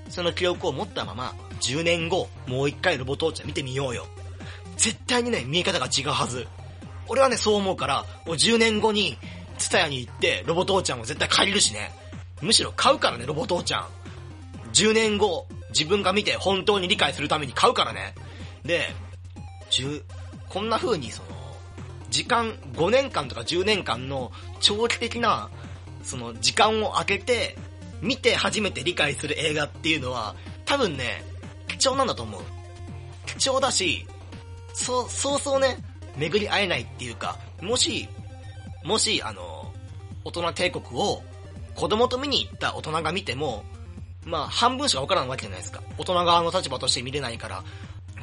[0.10, 4.08] その記憶を持ったまま、10年後、もう一回ロボ父ちゃん見てみようよ。
[4.78, 6.48] 絶対にね、見え方が違うはず。
[7.08, 9.18] 俺はね、そう思うから、もう10年後に、
[9.58, 11.92] ツタヤに行って、ロボ父ちゃんを絶対借りるしね。
[12.42, 13.88] むしろ買うからね、ロボ父ちゃん。
[14.74, 18.16] 10年後、自分が見て本当に理解するために買うからね。
[18.64, 18.94] で、
[19.70, 20.04] 10、
[20.48, 21.28] こんな風にその、
[22.10, 25.50] 時間、5年間とか10年間の長期的な、
[26.04, 27.58] その時間を空けて、
[28.02, 30.36] 見て初めて理解する映画っていうのは、
[30.66, 31.24] 多分ね、
[31.68, 32.42] 貴重なんだと思う。
[33.26, 34.06] 貴重だし、
[34.74, 35.78] そう、そうそうね、
[36.18, 38.08] 巡り会えないっていうか、もし、
[38.84, 39.74] もし、あの、
[40.24, 41.24] 大人帝国を
[41.76, 43.64] 子供と見に行った大人が見ても、
[44.26, 45.82] まあ、半分しかわからんわけじゃないですか。
[45.98, 47.64] 大人側の立場として見れないから、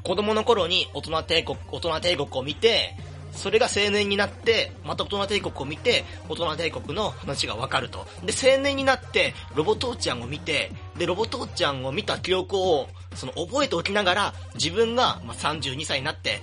[0.03, 2.95] 子供の頃に大人帝国、大人帝国を見て、
[3.37, 8.07] それが青年になって、また大人帝国を見て、大人帝国の話がわかると。
[8.25, 16.40] で、青年になって、ロボ父ちゃんを見て、で、ロボ父ちゃんを見た記憶を、その、覚えておきながら、自分が、まあ、32歳になって、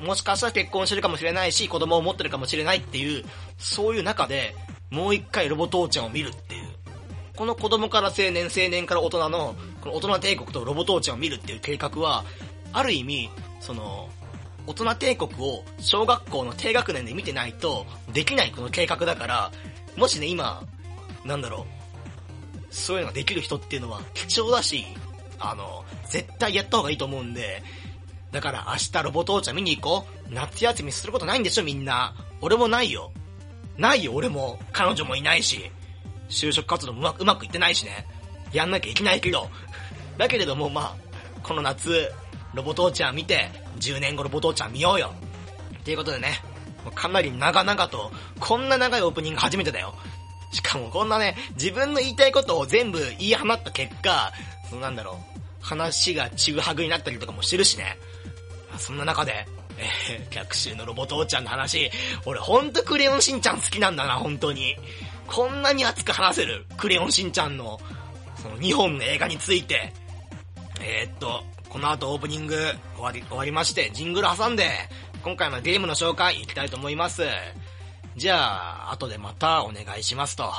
[0.00, 3.24] もしかしたら結婚してるかもしれないし、子供を持ってるかもしれないっていう、
[3.58, 4.54] そういう中で、
[4.90, 6.68] もう一回ロボ父ちゃんを見るっていう。
[7.36, 12.24] この子供から青年、青年から大人の、この大人帝国とロボ父ちゃんを見るっていう計画は、
[12.72, 14.08] ある意味、その、
[14.66, 19.52] 大人帝国を小学校の低学年で見てないとできないこの計画だから、
[19.96, 20.62] もしね、今、
[21.24, 21.66] なんだろ
[22.70, 24.84] う、そういうのができる人っていうのは貴重だし、
[25.38, 27.62] あの、絶対やった方がいいと思うんで、
[28.34, 30.34] だから明日ロボ父ちゃん見に行こう。
[30.34, 32.14] 夏休みすることないんでしょみんな。
[32.40, 33.12] 俺もないよ。
[33.78, 34.58] ないよ俺も。
[34.72, 35.70] 彼女もいないし。
[36.28, 38.06] 就職活動もうまうまくいってないしね。
[38.52, 39.48] やんなきゃいけないけど。
[40.18, 40.96] だけれどもまあ、
[41.44, 42.10] この夏、
[42.54, 45.12] ロボ父ちゃん見て、10年後ロボ父ちゃん見ようよ。
[45.84, 46.40] ということでね、
[46.94, 49.94] かなり長々と、こんな長いオープニング初めてだよ。
[50.52, 54.32] しかもこんなね、自分の言いたいことを全部言い放った結果、
[54.68, 57.98] そのなんだろう、話がちぐはぐになったりとかもしてるしね。
[58.78, 61.90] そんな中で、えー、逆襲のロボ父ちゃんの話、
[62.24, 64.76] 俺ほんとクレヨンしんちゃん好きなんだな、本当に。
[65.26, 67.80] こんなに熱く話せる、クレヨンしんちゃんの、
[68.36, 69.92] その2本の映画について。
[70.80, 71.42] えー、っと、
[71.74, 72.54] この後オープニング
[72.94, 74.70] 終わり、終わりまして、ジングル挟んで、
[75.24, 77.24] 今回のゲームの紹介いきたいと思います。
[78.14, 80.52] じゃあ、後でまたお願いしますと。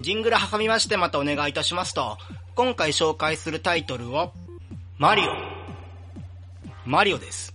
[0.00, 2.18] ジングル挟みましてまたお願いいたしますと、
[2.54, 4.30] 今回紹介するタイトルは、
[4.96, 5.32] マリオ。
[6.86, 7.49] マリオです。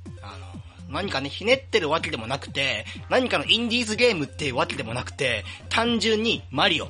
[0.96, 6.90] 何かね、ひねってるわけでもなくて、何かのインディーズゲームっていうわけでもなくて、単純にマリオ。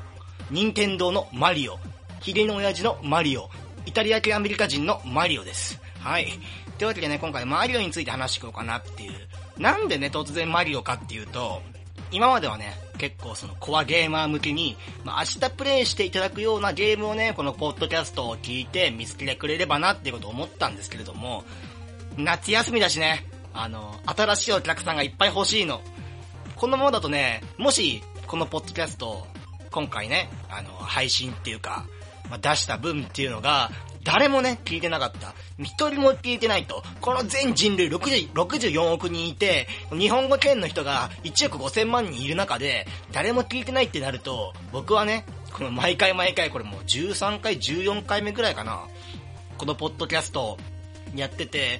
[0.52, 1.80] 任天堂のマリオ。
[2.22, 3.50] ヒゲの親父のマリオ。
[3.86, 5.80] イタリア系アメリカ人のマリオです。
[6.00, 6.28] はい。
[6.78, 9.12] というわけでね、今回マリオについて話していこうかなっていう。
[9.58, 11.62] なんでね、突然マリオかっていうと、
[12.12, 21.44] 今まではね、結構そのコアゲーマー向けに、まあ、明日プレイしていただくようなゲームをね、このポッドキャストを聞いて見つけてくれればなっていうことを思ったんですけれども、
[22.18, 25.82] 夏休みだしね、あの、新しいお客さんがいっぱい欲しいの。
[26.56, 29.26] このままだとね、もし、このポッドキャスト、
[29.72, 31.86] 今回ね、あの、配信っていうか、
[32.30, 33.72] まあ、出した分っていうのが、
[34.04, 35.34] 誰もね、聞いてなかった。
[35.58, 36.84] 一人も聞いてないと。
[37.02, 48.84] この全人類60 64億人いて、日本語圏の人が1億5000万人いる中で、誰も聞いてないってなると、僕はね、この毎回毎回これもう13回、14回目ぐらいかな。
[49.58, 50.58] このポッドキャスト
[51.16, 51.80] やってて、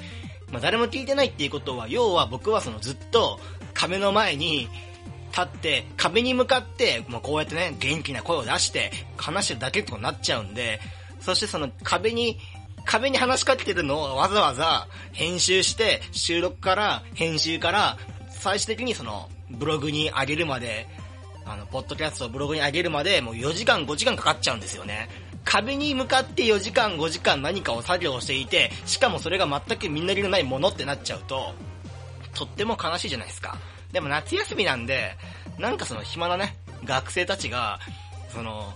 [0.56, 3.42] まあ、誰も聞いてないっていうことは、要は僕はそのずっと
[3.74, 4.70] 壁の前に
[5.32, 10.80] 立って、壁に向かって、まあ、こうやってね、元気な声を出して話してるだけとなっちゃうんで、
[11.20, 12.38] そしてその壁に、
[12.86, 17.98] 壁に話しかけてるのをわざわざ編集して、収録から編集から
[18.30, 20.88] 最終的にそのブログに上げるまで、
[21.46, 25.10] あの、ポッドキャストをブログに上げるまでもう4時間5時間かかっちゃうんですよね。
[25.46, 31.54] 壁に向かって4時間5時間何かを作業していて、しかもそれが全くみんなりのないものってなっちゃうと、
[32.34, 33.58] とっても悲しいじゃないですか。
[33.92, 35.16] でも夏休みなんで、
[35.58, 37.80] なんかその暇なね、学生たちが、
[38.34, 38.74] その、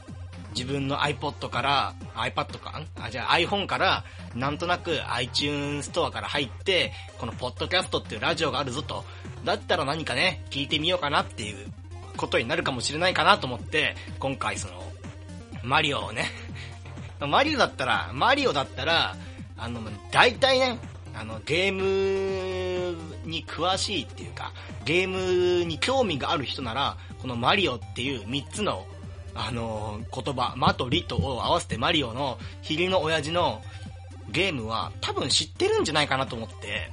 [0.55, 4.03] 自分の iPod から、iPad かあ、じゃあ iPhone から、
[4.36, 9.03] なんとなく iTunes ストアから入って、このポッドキャストっていうラジオがあるぞと。
[9.43, 11.67] だったら何かね、聞いてみようかなっていう
[12.17, 14.84] ことになるかもしれないかなと思って、今回その、
[15.63, 16.26] マリオをね、
[17.28, 19.15] マリオだったら、マリオだったら、
[19.57, 20.80] あの、大体ね、
[21.13, 24.53] あの、ゲームに詳しいっていうか、
[24.86, 28.86] ゲームに興味がある人なら、このマリオっていう3つの
[29.36, 33.61] あの、言葉、マとリとを合わせてマリオのヒゲの親父の
[34.30, 36.91] ゲームは多分知ってるんじゃないかなと思って、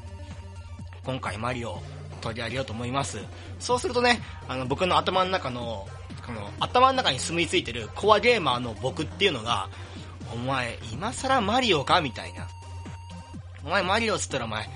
[1.04, 1.82] 今回マリオ
[2.20, 3.18] 取り上げようと思います。
[3.58, 5.88] そうするとね、あの、僕の頭の中の、
[6.24, 9.68] この、頭の中に住み着いてるコアゲーマーの僕っていうのが、
[10.36, 12.02] お前、今更マリオか？
[12.02, 12.46] みたいな。
[13.64, 14.68] お前マリオっつったらお前、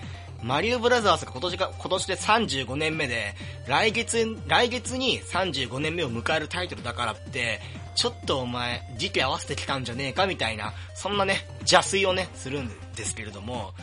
[0.42, 3.34] マリオブラザーズが今年が、今年で35年目で、
[3.66, 7.60] 来月、来月に35年目を迎えるタイトルだからって、
[7.94, 10.26] ちょっとお前、時期合わせてきたんじゃねえか？
[10.26, 13.74] みたいな、そんなね、邪推をね、するんですけれども、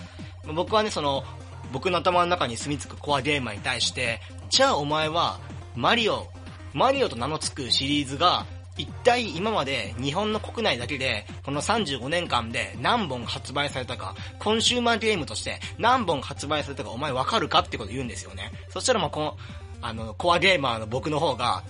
[0.56, 1.24] 僕はね、その、
[1.72, 4.20] 僕の頭の中に住み着くコアゲーマーに対して、
[4.50, 5.40] じゃあお前は、
[5.76, 6.28] マリオ、
[6.74, 8.46] マリオと名の付くシリーズが、
[8.78, 18.52] 一体今まで日本の国内だけで、この35年間で何本発売されたか、コンシューマーゲームとして何本発売されたかお前わかるかってこと言うんですよね。
[18.70, 19.38] そしたらもうこの、
[19.82, 21.64] あの、コアゲーマーの僕の方が、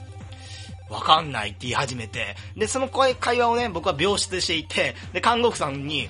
[0.89, 6.07] わかんないって言い始めて、で、その会話をね、僕は病室していて、で、看護婦さんに、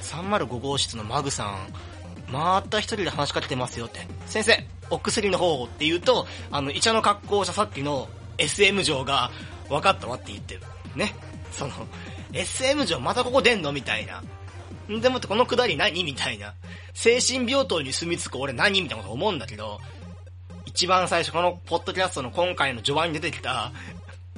[0.00, 4.06] 305号室のマグさん、また一人で話しかけてますよって。
[4.26, 8.08] 先生、お薬の方って言うと、あの、医者の格好をしたさっきの
[8.38, 9.30] SM 嬢が、
[9.68, 10.62] 分かったわって言ってる。
[10.94, 11.14] ね。
[11.52, 11.72] その、
[12.32, 14.22] SM 嬢またここ出んのみたいな。
[14.92, 16.54] んでもってこのくだり何みたいな。
[16.92, 19.80] 精神病棟に住み着く俺何みたいなこと思うんだけど、
[20.66, 23.72] 一番最初このポッドキャストの今回の序盤に出てきた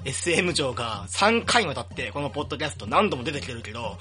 [0.04, 3.98] SM 嬢が3回にわたってこのポッドキャスト何度も出てきてるけど、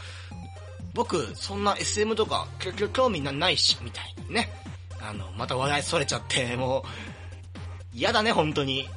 [0.95, 2.47] 僕、そんな SM とか、
[2.93, 4.49] 興味ないし、みたいなね。
[5.01, 6.89] あの、また話題それちゃって、もう、
[7.93, 8.87] 嫌だね、本当に。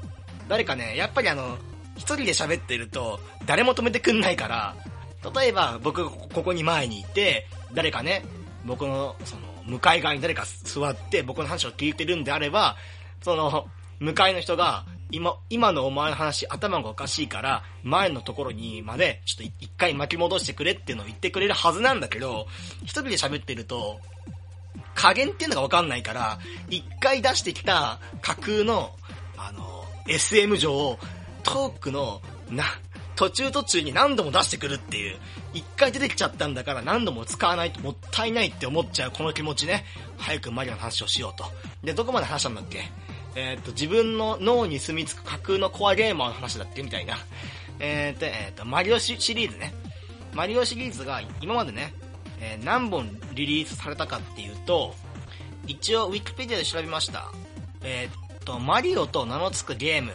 [0.48, 1.58] 誰かね、やっぱりあの、
[1.98, 4.76] 一人で喋ってると、誰も止めてくんないから、
[5.34, 8.24] 例えば、僕が、ここに前にいて、誰かね、
[8.64, 12.76] 僕の、その、向かい側に誰か座って、僕の話を聞いてるんであれば、
[13.20, 13.66] その、
[13.98, 22.46] 向かいの人が、今、今のお前の話、頭がおかしいから、前のところにまで、ちょっと一回巻き戻してくれっていうのを言ってくれるはずなんだけど、
[22.82, 24.00] 一人で喋ってると、
[24.94, 26.38] 加減っていうのがわかんないから、
[26.68, 28.92] 一回出してきた架空の、
[29.36, 30.98] あの、SM 上を、
[31.42, 32.20] トークの、
[32.50, 32.64] な、
[33.16, 35.16] 途中途中に何度も出してくるっていう、
[35.54, 39.84] 一回出てきちゃったんだから何度も使わないともったいないって思っちゃうこの気持ちね、
[40.18, 41.44] 早くマリオの話をしようと。
[41.82, 42.84] で、どこまで話したんだっけ？
[43.34, 47.16] えー、っと、自分の脳に住み着く架空のコアゲーマーの話だってみたいな。
[47.78, 49.74] えー、っと、えー、っと、マリオシリーズね。
[50.32, 51.92] マリオシリーズが今までね、
[52.40, 54.94] え何本リリースされたかっていうと、
[55.66, 57.32] 一応ウィキペディアで調べました。
[57.82, 60.12] えっと、マリオと名の付くゲーム。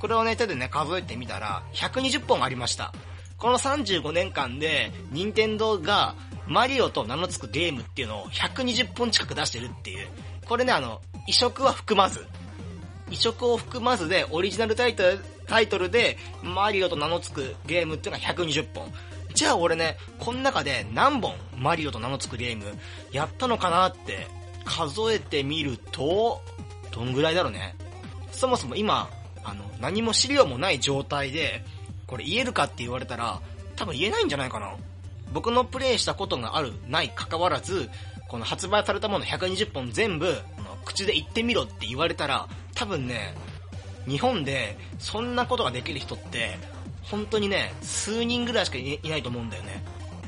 [0.00, 2.92] これをね、手でね、数えてみたら、120本ありました。
[3.36, 6.14] この35年間で、任天堂が、
[6.46, 10.08] マリオと名の付くゲームっていうのを120本近く出してるっていう。
[10.46, 12.26] これね、あの、移植は含まず。
[13.10, 18.92] 移植を含まずで、オリジナルタイトル、タイトルで、マリオと名の付くゲームっていうのは120本。
[19.34, 22.64] じゃあ俺ね、この中で何本マリオと名の付くゲーム
[23.12, 24.26] やったのかなって
[24.64, 26.40] 数えてみると、
[26.90, 27.76] どんぐらいだろうね。
[28.32, 29.08] そもそも今、
[29.80, 31.64] 何も資料もない状態で、
[32.06, 33.40] これ言えるかって言われたら、
[33.76, 34.74] 多分言えないんじゃないかな。
[35.32, 37.90] 僕のプレイしたことがある、ない関わらず、
[38.28, 40.36] この発売されたもの120本全部、
[40.84, 43.34] 口で言ってみろって言われたら、多分ね、
[44.06, 46.58] 日本でそんなことができる人って、
[47.02, 49.82] 本当にね、数人ぐらいしかいないと思うんだよね。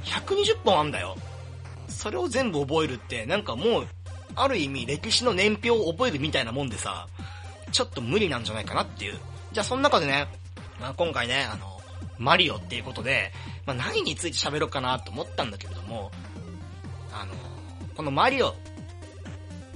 [0.05, 1.16] 120本あんだよ。
[1.88, 3.88] それを全部覚えるって、なんかもう、
[4.34, 7.07] ある意味歴史の年表を覚えるみたいなもんでさ、
[7.72, 9.18] ちょっと無理なんじゃないかなっていう。
[9.53, 10.28] じゃあその中でね、
[10.80, 11.80] まあ、今回ね、あの、
[12.18, 13.32] マリオっていうことで、
[13.66, 16.11] まあ、何について喋ろうかなと思ったんだけれども、
[17.12, 17.32] あの、
[17.96, 18.55] このマリオ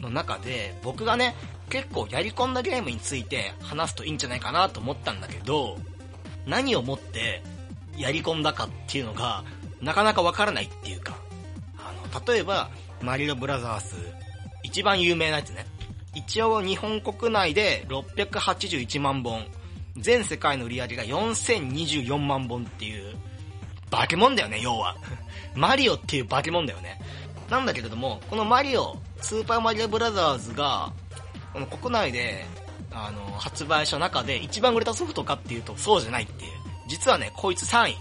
[0.00, 1.34] の中で僕がね、
[1.70, 5.78] 結構やり込んだゲームについて話すといいんじゃないかなと思ったんだけど、
[6.46, 7.42] 何をもって
[7.96, 9.44] やり込んだかっていうのが、
[9.80, 11.16] なかなかわからないっていうか、
[11.78, 12.70] あの、例えば、
[13.00, 13.96] マリオブラザーズ、
[14.62, 15.66] 一番有名なやつね。
[16.14, 19.46] 一応日本国内で681万本、
[19.96, 23.14] 全世界の売り上げが4024万本っていう、
[23.90, 24.96] 化け物だよね、要は。
[25.54, 27.00] マリオっていう化け物だよね。
[27.48, 30.92] なんだけれども、このマリオ、スーパーマリオブラザーズが、
[31.52, 32.44] この国内で、
[32.90, 36.52] あの、発売した中で一番売れたソフトかっていうと、そうじゃないっていう。
[36.88, 37.96] 実はね、こいつ3位。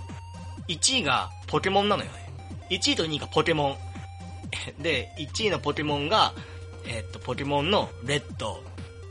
[0.68, 2.32] 1位がポケモンなのよね。
[2.70, 3.78] 1位と2位がポケモン。
[4.82, 6.34] で、1位のポケモンが、
[6.86, 8.64] えっと、ポケモンのレッド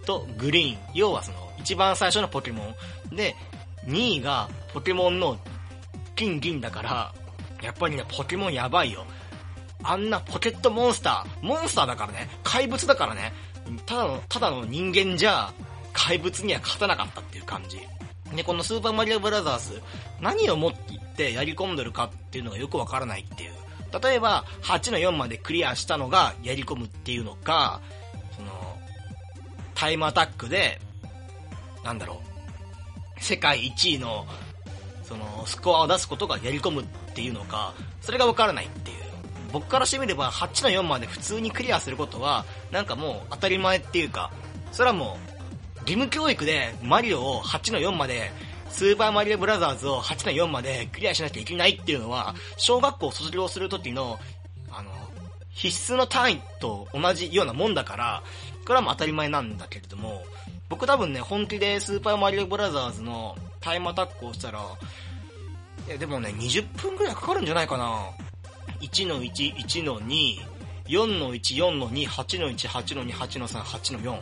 [0.07, 0.79] とグリーン。
[0.95, 2.75] 要はその、一番最初のポケモ
[3.11, 3.17] ン。
[3.17, 3.35] で、
[3.87, 5.39] 2位がポケモンの
[6.17, 7.15] 金銀だから、
[7.63, 9.05] やっぱりね、ポケモンやばいよ。
[9.85, 13.33] あんなポケットモンスター、モンスターだからね、怪物だからね、
[13.87, 15.53] ただの、ただの人間じゃ、
[15.93, 17.81] 怪物には勝たなかったっていう感じ。
[18.35, 19.83] で、このスーパーマリオブラザーズ、
[20.21, 23.53] 何を持っていってやり込んでるかっていうのがよくわからないっていう。
[24.03, 27.81] 例えば、8の4までクリアしたのがやり込むっていうのか、
[28.37, 28.79] その、
[29.75, 30.81] タイムアタックで、
[31.85, 32.21] なんだろ
[33.19, 34.27] う、世界1位の、
[35.03, 38.97] その、スコアを出すことがやり込むっていうのか、それがわからないっていう。
[39.53, 44.31] 僕からしてみれば、8の4まで普通にクリアすることは、なんかもう当たり前っていうか、
[44.73, 45.33] それはもう、
[45.81, 48.33] 義務教育でマリオを8の4まで、
[48.71, 54.19] スーパーマリオブラザーズを8の4までクリアしなきゃいけないっていうのは、小学校卒業する時の、
[54.71, 54.91] あの、
[55.51, 58.23] 必須の単位と同じようなもんだから、
[58.65, 60.25] これはもう当たり前なんだけれども、
[60.73, 64.61] 僕多分ね、本気でスーパーマリオブラザーズのタイムアタックをしたら、
[65.87, 68.07] いやでもね、20分くらいかかるんじゃないかな。
[68.81, 70.39] 1の1、1の2、
[70.87, 74.19] 4の1、4の2、8の1、8の2、8の3、8の4。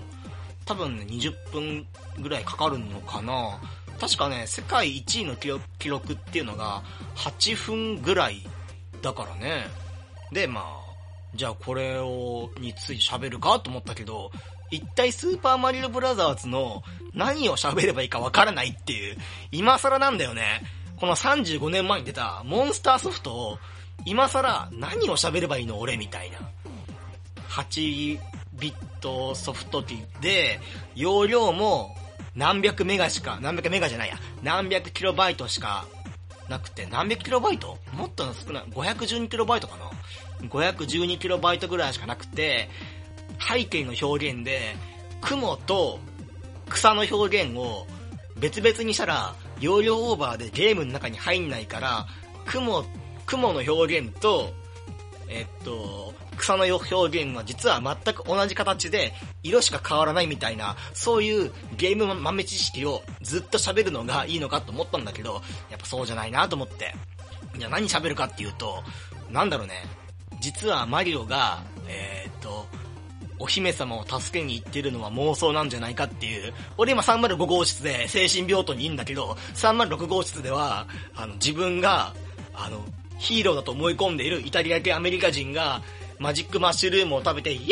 [0.65, 1.87] 多分ね、20分
[2.19, 3.61] ぐらいかかるのかな。
[4.01, 6.83] 確かね、世界1位の記録っていうのが
[7.15, 8.45] 8分ぐらい
[9.03, 9.69] だからね。
[10.33, 10.81] で、まあ、
[11.33, 14.33] じゃあこれを、について喋るかと思ったけど、
[14.71, 16.83] 一体スーパーマリオブラザーズの
[17.15, 19.17] 何を喋ればいいかわからないっていう、
[19.51, 20.63] 今更なんだよね。
[20.97, 23.59] この35年前に出たモンスターソフトを、
[24.05, 26.39] 今更何を喋ればいいの俺みたいな。
[27.49, 28.21] 8
[28.53, 30.61] ビットソフト機で、
[30.95, 31.97] 容量も
[32.37, 35.87] 何百メガしか、何百メガじゃないや、何百キロバイトしか
[36.49, 37.79] なくて、何百キロバイト？
[37.93, 42.69] もっと少ない、512キロバイトかな ?512 キロバイトぐらいしかなくて、
[43.41, 44.77] 背景の表現で、
[45.21, 45.99] 雲と
[46.69, 47.87] 草の表現を
[48.39, 52.07] 別々にしたら、容量オーバーでゲームの中に入んないから、
[52.47, 52.85] 雲、
[53.27, 54.53] 雲の表現と、
[55.29, 59.13] えっと、草の表現は実は全く同じ形で、
[59.43, 66.95] 色しか変わらないみたいな、そういうゲーム豆知識をずっと喋るのがいいのかと思ったんだけど、やっぱそうじゃないなと思って。
[67.59, 68.83] じゃあ何喋るかっていうと、
[69.31, 69.85] なんだろうね。
[70.41, 72.67] 実はマリオが、えー、っと、
[73.41, 76.53] お姫様を助けに行ってるのは妄想なんじゃないかっていう。
[76.77, 80.87] 俺今305号室で精神病棟にいるんだけど、306号室では、
[81.17, 82.15] あの、自分が、
[82.55, 82.85] あの、
[83.19, 85.83] ヒーローだと思い込んでいるイタリア系アメリカ人が、
[86.19, 87.63] マジックマッシュルームを食べて、ヤッ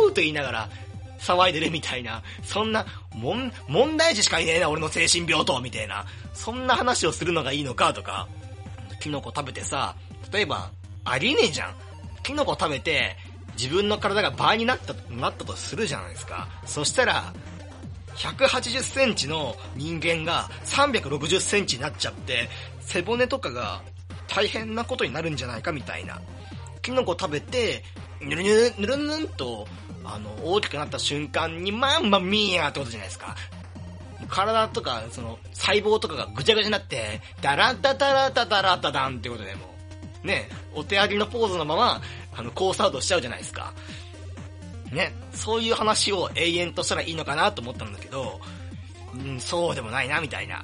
[0.00, 0.70] ホーと言いながら、
[1.18, 8.26] 騒いでるみたいな、そんな、もん、問題児しかいねえな、俺の精神病棟みたいな、そんな話をするのがいいのかとか、
[9.00, 9.94] キノコ食べてさ、
[10.32, 10.70] 例えば、
[11.04, 11.74] ありえねえじゃん。
[12.22, 13.16] キノコ食べて、
[13.58, 16.48] 自分の体が倍になった、なったとするじゃないですか。
[16.66, 17.32] そしたら、
[18.16, 22.48] 180センチの人間が360センチになっちゃって、
[22.80, 23.82] 背骨とかが
[24.28, 26.20] 大変なことになるんじゃないかみたいな。
[26.82, 27.82] キノコ食べて、
[28.20, 29.66] ぬるぬるぬるぬるんと、
[30.04, 33.36] あの、大きくなった瞬間に、まんまミーヤーってことじゃないですか。
[34.28, 39.74] 体とか、その、細胞とかがぐちゃぐちゃになって、ダラッタタラタタラタダンってことでも、
[40.22, 42.02] ね、お手上げのポーズのまま、
[42.34, 43.72] あの、コースアウトしちゃうじゃないですか。
[44.92, 48.40] ね、そういう話を永遠としたらいいのかなと思ったんだけど、
[49.14, 50.62] うん、そうでもないな、みたいな。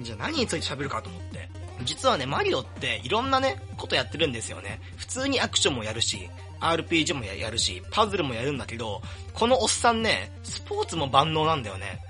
[0.00, 1.48] じゃあ何について喋るかと思って。
[1.82, 4.80] 実はね、マリオっていろんなね、ことやってるんですよね。
[4.96, 6.28] 普通にアクションもやるし、
[6.60, 9.02] RPG もやるし、パズルもやるんだけど、
[9.32, 12.00] このおっさんね、スポーツも万能なんだよね。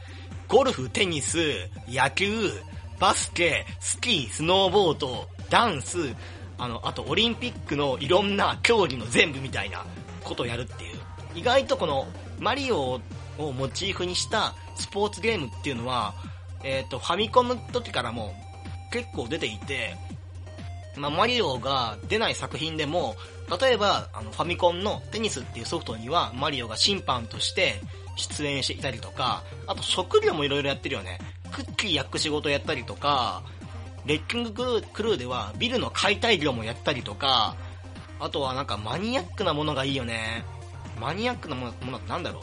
[0.48, 1.38] ゴルフ、テニス、
[1.88, 2.50] 野球、
[3.00, 6.14] バスケ、スキー、スノーボード、ダンス、
[6.58, 9.84] あの、あとオリンピックのいろんな競技の全部みたいな
[10.22, 10.98] ことをやるっていう。
[11.34, 12.06] 意外とこの
[12.38, 13.00] マリオ
[13.38, 16.14] をモチーフにしたスポーツゲームっていうのは、
[16.62, 18.34] えっ、ー、と、ファミコンの時からも
[18.90, 19.96] 結構出ていて、
[20.96, 23.16] まあ、マリオが出ない作品でも、
[23.60, 27.80] 例えば、あの、ファミコンのテニスっていうソフトには、マリオが審判として
[28.16, 31.18] 出演していたりとか、あと食料もいろいろやってるよね。
[31.52, 33.42] クッキー焼く仕事やったりとか、
[34.06, 37.56] レッキングクルークルーではビルの解体業もやったりとか、
[38.20, 40.44] あとはなんかマニアックなものがいいよね。
[41.00, 42.42] マニアックなものってなんだろう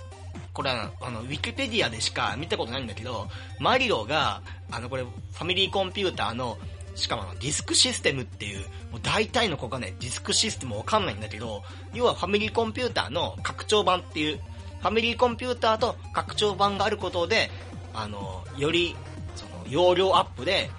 [0.54, 3.28] これは、あの、ウィキペディアでしか見たことないんだけど、
[3.60, 6.58] マリオが、あの、これ、ファミリーコンピューターの、
[6.94, 8.60] しかもディスクシステムっていう、
[8.92, 14.42] もう大体の子がね、ディスクシステムわかんないんだけど、要はファミリーコンピューターの拡張版っていう、
[14.82, 17.50] ファミリーコンピューターと拡張版があることで、
[17.94, 18.96] あの、より、
[19.36, 20.70] その、容量アップで、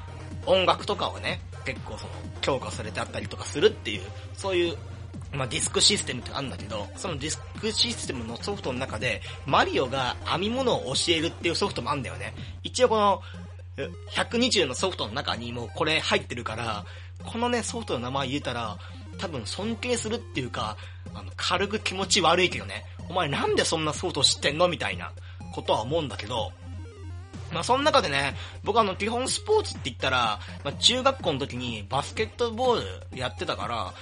[0.47, 4.03] 音楽とかをね、結構その、強化されてあったりとかするっていう、
[4.35, 4.77] そういう
[5.33, 12.35] まあ、ディスクシステムってあるんだけど、そのディスクシステムのソフトの中で、マリオが編み物を教えるっていうソフトもあるんだよね。
[12.63, 13.23] 一応この、
[14.11, 16.85] 120のソフトの中にもこれ入ってるから、
[17.25, 18.77] このね、ソフトの名前言えたら、
[19.19, 20.77] 多分尊敬するっていうか、
[21.15, 24.69] あの、軽く気持ち悪いけどね、お前なんでそんなソフト知ってんの？
[24.69, 25.13] みたいな
[25.55, 26.53] ことは思うんだけど、
[27.53, 28.35] まあ、その中でね、
[28.65, 32.81] 僕あの、基本スポーツって言ったら、まあ、中学校の時にバスケットボー
[33.13, 33.93] ルやってたから、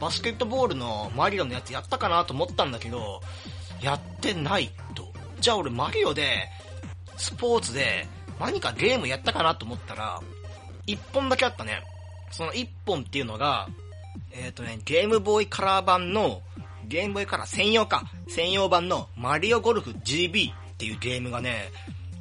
[0.00, 3.20] バスケットボールのマリオのやつやったかなと思ったんだけど、
[3.80, 5.12] やってないと。
[5.40, 6.48] じゃあ俺マリオで、
[7.16, 8.06] スポーツで、
[8.40, 10.20] 何かゲームやったかなと思ったら、
[10.86, 11.82] 一本だけあったね。
[12.30, 13.68] その一本っていうのが、
[14.32, 16.42] えっ、ー、とね、ゲームボーイカラー版の、
[16.86, 21.70] ゲームボーイカラー専用か、専用版のマリオゴルフ GB っていうゲームがね、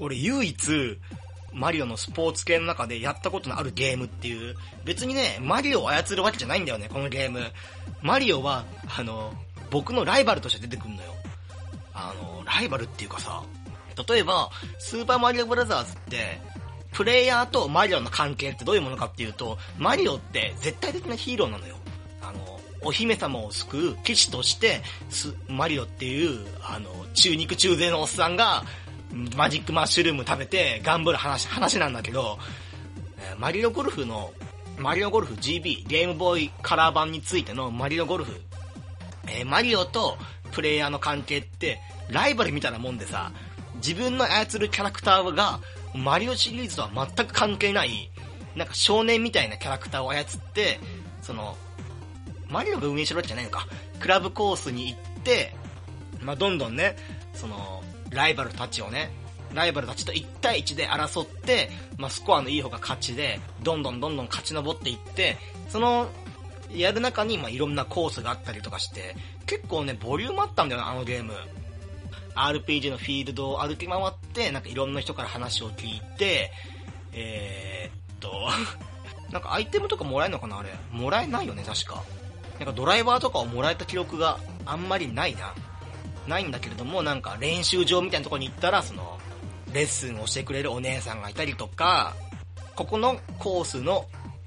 [0.01, 0.97] 俺唯一、
[1.53, 7.39] マリオのスポーツ系の中でやったことのあるゲームっていう、別にね、マリオを操るわけじゃないんだよね、このゲーム。
[8.01, 8.65] マリオは、
[8.97, 9.31] あの、
[9.69, 11.13] 僕のライバルとして出てくるのよ。
[11.93, 13.43] あの、ライバルっていうかさ、
[14.09, 14.49] 例えば、
[14.79, 16.41] スーパーマリオブラザーズって、
[16.91, 21.75] プレイヤーとマリオの関係ってどういうものかっていうと、マリオって絶対的なヒーローなのよ。
[22.21, 24.81] あの、お姫様を救う騎士として、
[25.47, 28.63] マリオっていう、あの、中肉中背のおっさんが、
[29.35, 32.39] マジックマッシュルーム食べて頑張る話、話なんだけど、
[33.37, 34.31] マリオゴルフの、
[34.77, 38.41] マリオゴルフ GB、ゲームボーイカラー版についてのマリオゴルフ、
[39.27, 40.17] えー、マリオと
[40.51, 43.31] プレイヤーの関係って、ライバルみたいなもんでさ、
[43.75, 45.59] 自分の操るキャラクターが、
[45.93, 48.09] マリオシリーズとは全く関係ない、
[48.55, 50.79] なんか少年みたいなキャラクターを操って、
[51.21, 51.57] その、
[52.49, 53.67] マリオが運営しろってじゃないのか、
[53.99, 55.55] クラブコースに行って、
[56.21, 56.95] まあ、どんどんね、
[57.33, 57.80] その、
[58.11, 59.11] ライバルたちをね、
[59.53, 65.37] ライバルたちと1対1で争って、まあ、スコアのいい方が勝ちで、どんどんどんどん勝ち上っていって、
[65.69, 66.09] その、
[66.73, 71.33] やる中に、まあ、いろんなコースがあったりとかして、結構ね、ボリュームあったんだよなあのゲーム。
[72.35, 76.51] RPG のフィールドを歩き回って、なんかいろんな人から話を聞いて、
[77.11, 78.31] えー、っと、
[79.31, 80.69] なんかアイテムとかもらえるのかなあれ。
[80.91, 82.03] もらえないよね、確か。
[82.59, 85.53] なんかドライバーとかをもらえた記録があんまりないな。
[86.27, 89.19] ないんだけれども、なんか練習場みたいなとこに行ったら、その、
[89.73, 92.15] レッスンをしてくれるお姉さんがいたりとか、
[92.75, 94.05] ここのコースの、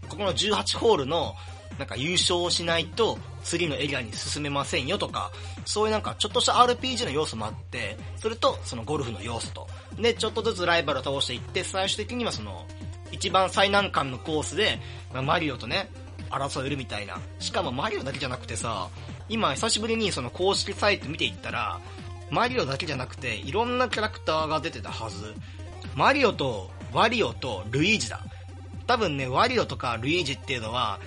[0.08, 1.34] ここの18ホールの、
[1.78, 5.30] なんか優勝をしないと、次のエリアに進めませんよとか、
[5.64, 9.66] そういうなんかちょっとした RPG の要素もあって、それとそのゴルフの要素と。
[9.98, 12.66] で、ちょっとずつライバルを倒していって、最終的にはその、
[13.12, 14.80] 一番最難関のコースで、
[15.12, 15.90] ま、マリオとね、
[16.30, 17.20] 争えるみたいな。
[17.38, 18.88] しかもマリオだけじゃなくてさ、
[19.28, 21.80] 今久しぶりにその公式サイト見ていったら、
[22.30, 25.34] マリオだけじゃなくて、いろんなキャラクターが出てたはず。
[25.94, 28.20] マリオと、ワリオとルイージだ。
[28.86, 30.98] 多分ね、ワリオとかルイージっていうのは、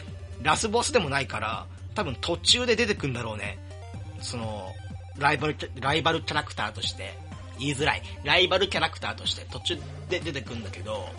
[0.41, 1.65] ラスボスでもないから、
[1.95, 3.59] 多分途中で出てくんだろうね。
[4.21, 4.71] その、
[5.17, 7.17] ライバル、ライバルキャラクターとして、
[7.59, 8.03] 言いづらい。
[8.23, 9.77] ライバルキャラクターとして途中
[10.09, 11.09] で出てくんだけど、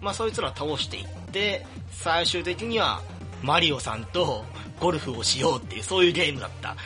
[0.00, 3.02] まあそいつら倒していって、最終的には
[3.44, 4.44] マリオさんと
[4.80, 6.76] ゴルフをしようっていう、そういうゲームだった。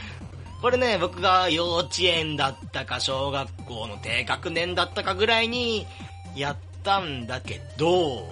[0.60, 5.86] これね、僕が幼稚園だったか、小学校の低学年だったかぐらいに
[6.34, 8.28] やったんだけど、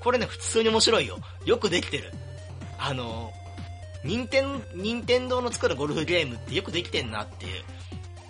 [0.00, 1.18] これね、普通に面白いよ。
[1.46, 2.12] よくできてる。
[2.78, 3.32] あの、
[4.04, 7.62] 任天、任天堂の作るゴルフゲームってよくできてんなっていう。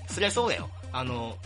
[0.08, 0.70] そりゃそうだよ。
[0.92, 1.36] あの、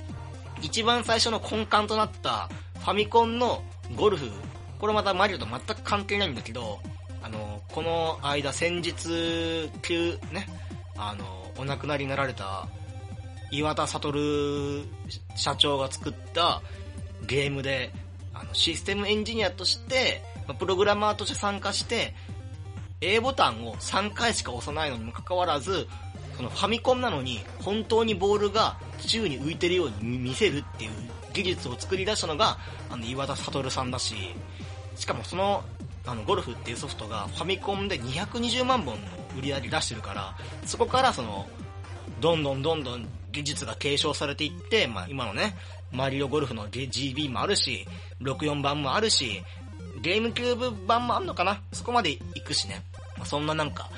[0.60, 2.48] 一番最初の根幹となった
[2.80, 3.62] ファミコンの
[3.96, 4.30] ゴルフ、
[4.78, 6.80] これまたマリオと全く関係ないんだけど、
[7.24, 10.46] あの、この間先日、急、ね、
[10.94, 11.24] あの、
[11.56, 12.68] お亡くなりになられた
[13.50, 14.84] 岩田悟
[15.34, 16.60] 社長が作った
[17.26, 17.92] ゲームで、
[18.34, 20.22] あの、システムエンジニアとして、
[20.58, 22.12] プログラマーとして参加して、
[23.00, 25.88] A ボタンを3回しか押さないのにもかかわらず、
[26.36, 30.90] そのファミコンなのに本当にボールが宙に浮いてるように見せるっていう
[31.32, 32.58] 技術を作り出したのが、
[32.90, 34.14] あの、岩田悟さんだし、
[34.96, 35.64] しかもその
[36.06, 39.06] あの、ゴルフっていうソフトがファミコンで220万本の
[39.38, 40.34] 売り上げ出してるから、
[40.66, 41.46] そこからその、
[42.20, 45.56] どんどんどんどん技術が継承されていって、まあ今のね、
[45.92, 47.86] マリオゴルフの GB もあるし、
[48.20, 49.42] 64版もあるし、
[50.00, 51.60] ゲームキューブ版もあんのかな？
[51.72, 52.82] そこまで行くしね。
[53.16, 53.90] まあ、そんななんか、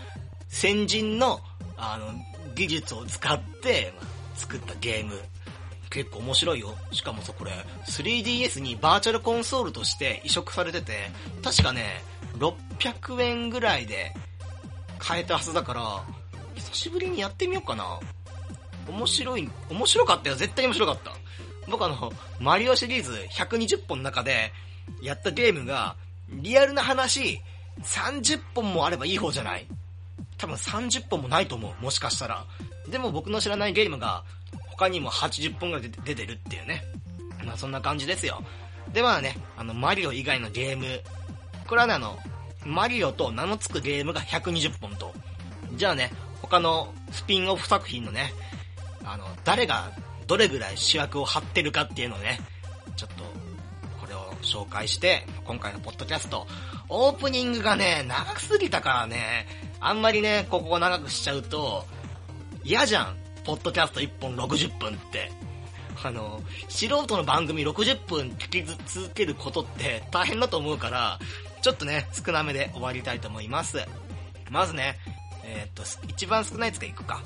[0.49, 1.41] 先人の、
[1.77, 2.13] あの、
[2.55, 5.19] 技術を使って、まあ、作ったゲーム
[5.91, 6.74] 結構面白いよ。
[6.93, 7.53] しかもさ、これ、
[7.89, 11.11] 3DS にバーチャルコンソールとして移植されてて、
[11.43, 12.03] 確かね、
[12.39, 14.12] 600円ぐらいで
[14.99, 16.05] 買えたはずだから、
[16.55, 17.99] 久しぶりにやってみようかな。
[18.89, 20.37] 面白い、面白かったよ。
[20.37, 21.12] 絶対面白かった。
[21.68, 24.53] 僕あの、マリオシリーズ120本の中で
[25.03, 25.97] やったゲームが、
[26.30, 27.41] リアルな話、
[27.82, 29.66] 30本もあればいい方じゃない？
[30.39, 31.82] 多分30本もないと思う。
[31.82, 32.45] もしかしたら。
[32.89, 34.24] でも僕の知らないゲームが
[34.77, 36.83] 他にも80本ぐらい出てるっていうね。
[37.45, 38.43] まあそんな感じですよ。
[38.93, 41.01] でまあね、あの、マリオ以外のゲーム。
[41.66, 42.18] これはね、あの、
[42.64, 45.12] マリオと名の付くゲームが120本と。
[45.74, 46.12] じゃあね、
[46.43, 48.33] 他のスピンオフ作品のね、
[49.05, 49.93] あの、誰が
[50.27, 52.41] どれぐらい主役を張ってるかっていうのをね、
[52.97, 53.24] ちょっと
[54.01, 56.47] これを紹介して、今回のポッドキャスト、
[56.89, 59.47] オープニングがね、長すぎたからね、
[59.81, 61.85] あんまりね、ここを長くしちゃうと、
[62.64, 63.26] 嫌じゃん。
[63.47, 65.30] ポッドキャスト1本60分って。
[66.03, 71.20] あの、素人の番組60分聞き続けることって大変だと思うから、
[71.62, 73.78] ちょっとね、少なめで終わりたいと思います。
[74.51, 74.99] まずね、
[75.44, 77.22] えーっと、一番少ないやつからいくか。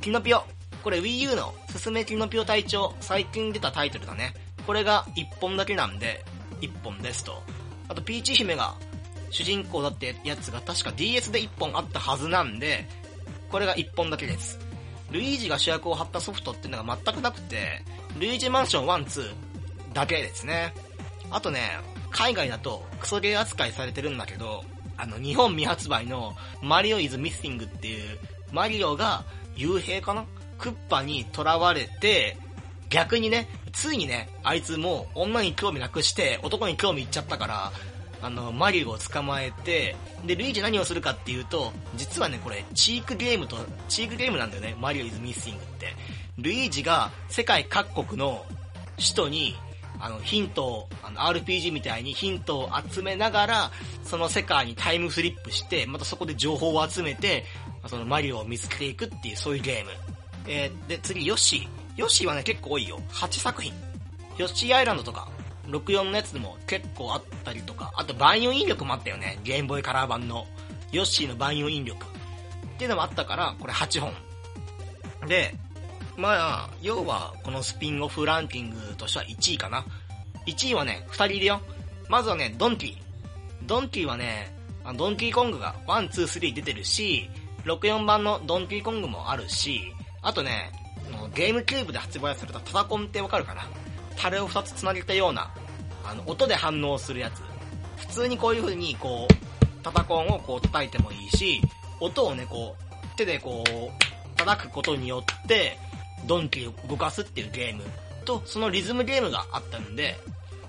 [0.00, 0.44] キノピオ。
[0.84, 4.32] これ Wii U のすすめキノピオ隊長、最近出たタイトルだね。
[4.68, 6.24] これが1本だけなんで、
[6.60, 7.42] 1本ですと。
[7.88, 8.76] あと、ピーチ姫が
[9.30, 12.86] 主人公だってやつが確か DS で1本あったはずなんで、
[13.50, 14.63] これが1本だけです。
[15.14, 17.84] ルイージが主役を張ったソフトっていうのが全くなくて、
[18.18, 19.34] ルイージマンション1、2
[19.94, 20.74] だけですね。
[21.30, 21.60] あとね、
[22.10, 24.64] 海外だとクソゲー扱いされてるんだけど、
[24.96, 28.18] あの、日本未発売のマリオイズミッシングっていう、
[28.50, 30.26] マリオが幽閉かな？
[30.58, 32.36] クッパに囚われて、
[32.88, 37.72] 逆にね、ついにね、あいつもう女に興味なくして男に興味いっちゃったから、
[38.24, 39.94] あの、マリオを捕まえて、
[40.24, 43.58] で、ルイージ何をするかっていうと、実はね、これ、チークゲームと、
[43.90, 45.94] チークゲームなんだよね、マリオイズミッシングって。
[46.38, 48.46] ルイージが世界各国の
[48.96, 49.56] 首都に、
[50.00, 53.70] あの、ヒントを、あの、RPG みたいにヒントを集めながら、
[54.04, 57.44] その世界にタイムスリップして、またそこで情報を集めて、
[57.86, 59.90] そのマリオを見つけていくっていう、そういうゲーム。
[60.46, 61.68] えーで、次、ヨッシー。
[61.98, 62.98] ヨッシーはね、結構多いよ。
[63.10, 63.74] 8作品。
[64.38, 65.28] ヨッシーアイランドとか、
[65.68, 69.38] 64のやつでも結構あったりとか、あと万有引力もあったよね。
[69.44, 70.46] ゲームボーイカラー版の。
[70.92, 72.04] ヨッシーの万有引力。
[72.04, 72.08] っ
[72.78, 74.12] ていうのもあったから、これ8本。
[75.26, 75.54] で、
[76.16, 79.84] まあ、要は、このスピンオフランキングとしては1位かな。
[80.46, 81.60] 1位はね、2人いるよ。
[82.08, 82.96] まずはね、ドンキー。
[83.62, 84.54] ドンキーはね、
[84.96, 87.28] ドンキーコングが1、2、3出てるし、
[87.64, 89.92] 64版のドンキーコングもあるし、
[90.22, 90.70] あとね、
[91.34, 93.66] ゲームキューブで発売されたタタコンってわかるかな
[94.16, 95.50] タレを2つ繋げたような、
[96.04, 97.42] あの、音で反応するやつ。
[97.96, 101.60] 普通にこういう風に、こう、タタコンをこう叩いてもいいし、
[102.00, 105.78] 音をね、こう、手でこう、叩くことによって、
[106.26, 107.84] ドンキーを動かすっていうゲーム
[108.24, 110.18] と、そのリズムゲームがあったんで、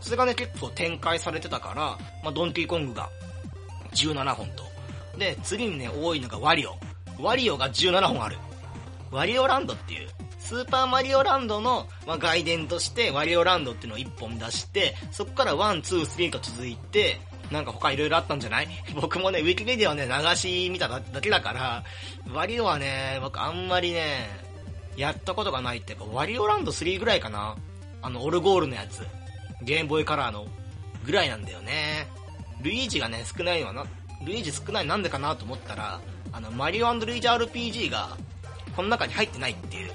[0.01, 3.09] それがね、結構展開されてたから、まあ、ドンキーコングが
[3.93, 4.63] 17本と。
[5.17, 6.75] で、次にね、多いのがワリオ。
[7.19, 8.37] ワリオが17本ある。
[9.11, 10.09] ワリオランドっていう、
[10.45, 17.19] スーパーマリオランドの、まあ、外伝として、ワリオランドっていうのを1本出して、そこから1、2、3と続いて、
[17.51, 18.67] なんか他いろいろあったんじゃない？
[18.99, 21.83] 僕もね、ウィキペディアをね、流し見ただけだから、
[22.31, 24.29] ワリオはね、僕あんまりね、
[24.97, 27.55] やったことがないっていうか、ワリオランド3ぐらいかな？
[28.01, 29.05] あの、オルゴールのやつ。
[29.61, 30.45] ゲームボーイカラーの、
[31.05, 32.07] ぐらいなんだよね。
[32.61, 33.85] ルイージがね、少ないのはな、
[34.23, 35.99] ルイージ少ないなんでかなと思ったら、
[36.31, 38.09] あの、マリオルイージ RPG が、
[38.75, 39.91] この中に入ってないっていう。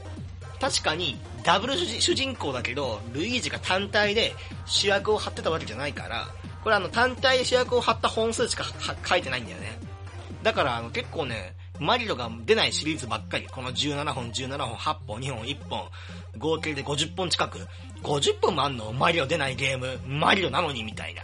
[0.61, 4.35] 確かに、ダブル主人公だけど、ルイージが単体で
[4.67, 6.29] 主役を張ってたわけじゃないから、
[6.63, 8.65] これあの、単体で主役を張った本数しか
[9.05, 9.79] 書いてないんだよね。
[10.43, 13.47] だから、あの、結構ね、マリオが出ないシリーズばっかり。
[13.47, 15.89] この17本、17本、8本、2本、1本。
[16.39, 17.67] 合計で50本近く。
[18.03, 18.93] 50本もあんの？
[18.93, 19.99] マリオ出ないゲーム。
[20.07, 20.85] マリオなのに？
[20.85, 21.23] みたいな。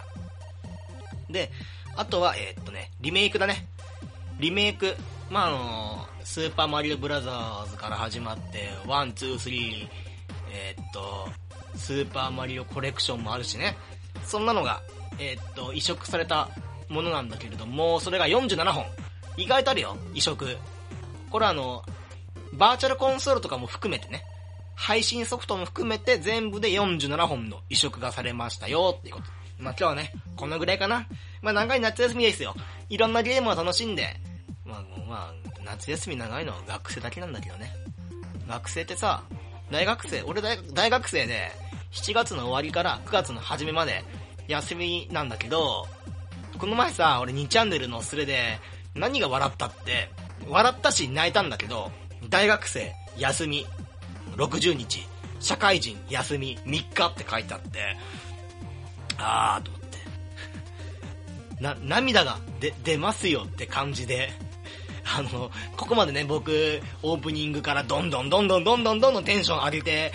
[1.29, 1.53] で、
[1.95, 3.67] あとは、えーっとね、リメイクだね。
[4.41, 4.97] リメイク。
[5.29, 9.89] まあ、あの、スーパーマリオブラザーズから始まって、1、2、3、
[10.51, 11.29] えーっと、
[11.77, 13.77] スーパーマリオコレクションもあるしね。
[14.25, 14.83] そんなのが、
[15.21, 16.51] えーっと、移植された
[16.89, 18.85] ものなんだけれども、それが47本。
[19.37, 20.59] 意外とあるよ、移植。
[21.31, 21.85] これあの、
[22.53, 24.25] バーチャルコンソールとかも含めてね、
[24.75, 29.27] 配信ソフトも含めて全部で47本の移植がされましたよっていうこと。
[29.61, 31.07] まあ今日はね、このぐらいかな。
[31.41, 32.57] まあ長い夏休みですよ。
[32.89, 34.21] いろんなゲームを楽しんで、
[35.09, 37.73] まあ、夏休み長いのは学生だけなんだけどね。
[38.49, 39.23] 学生ってさ、
[39.71, 41.51] 大学生、俺大大学生で、
[41.93, 44.05] 7月の終わりから9月の初めまで
[44.49, 45.87] 休みなんだけど、
[46.59, 48.59] この前さ、俺2チャンネルのスレで、
[48.95, 50.11] 何が笑ったって、
[50.49, 51.91] 笑ったし泣いたんだけど、
[52.29, 53.67] 大学生、休み、
[54.37, 55.07] 60日、
[55.41, 57.97] 社会人、休み、3日って書いてあって、
[59.19, 61.63] あーと思って。
[61.63, 64.31] な、涙が出、出ますよって感じで、
[65.17, 70.13] あの、ここまでね、僕、オープニングからどんどんどんどんどんどんどんテンション上げて、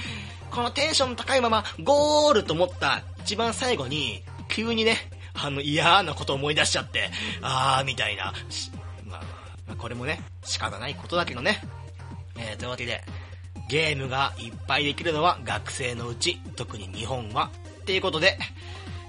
[0.52, 4.98] このテンション高いまま、ゴールと思った一番最後に、急にね、
[5.34, 7.10] あの嫌なこと思い出しちゃって、
[7.42, 8.34] あーみたいな。
[9.06, 9.22] まあ、
[9.66, 11.62] まあ、これもね、仕方ないことだけどね。
[12.38, 13.04] えー、というわけで、
[13.70, 17.50] ゲームがいっぱいできるのは学生のうち、特に日本は。
[17.82, 18.38] っていうことで、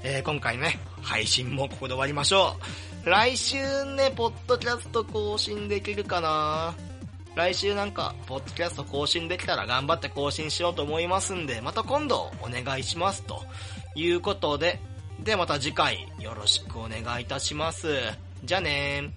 [0.03, 2.57] えー今回ね、配信もここで終わりましょ
[2.90, 2.91] う。
[3.05, 3.57] 来週
[3.96, 6.72] ね、ポッドキャスト更新できるかな？
[7.34, 13.42] 来週なんか、ポッドキャスト更新できたら頑張って更新しようと思いますんで、また今度お願いしますと
[13.96, 14.78] いうことで、
[15.18, 17.88] でまた次回よろしくお願いいたします。
[18.44, 19.12] じゃあね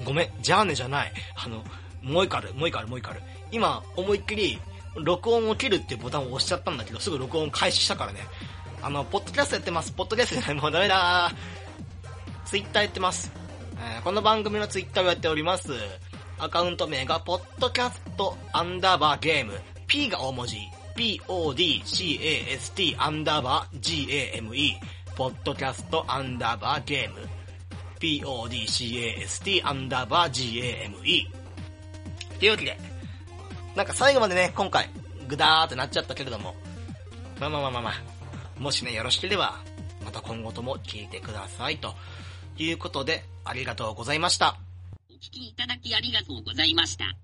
[0.00, 0.04] ー。
[0.04, 1.12] ごめん、じゃあねじゃない。
[1.34, 1.64] あの、
[2.02, 3.22] もう一回ある、もう一回ある、もう一回ある。
[3.50, 4.60] 今、思いっきり、
[4.94, 8.20] 録音を切るっていうボタンを押しちゃったんだけど、すぐ録音開始したからね。
[8.80, 9.90] あの、ポッドキャストやってます。
[9.90, 11.34] ポッドキャストじゃない、もうダメだー
[12.50, 13.30] ツイッターやってます。
[13.76, 15.70] えーこの番組のツイッターをやっております。
[16.36, 19.60] アカウント名が、ポッドキャストアンダーバーゲーム。
[19.86, 20.56] P が大文字。
[20.96, 24.74] podcast アンダーバー game。
[25.14, 27.20] ポッドキャストアンダーバーゲーム。
[28.00, 30.92] podcast アンダーバー game。
[32.40, 32.76] というわけで、
[33.76, 34.90] なんか最後までね、今回、
[35.28, 36.56] ぐだーってなっちゃったけれども、
[37.38, 37.92] まあまあまあまあまあ、
[38.58, 39.60] もしね、よろしければ、
[40.04, 41.78] また今後とも聞いてください。
[41.78, 41.94] と
[42.56, 44.58] ということで、ありがとうございました。
[45.10, 47.16] お聞きいただきありがとうございました。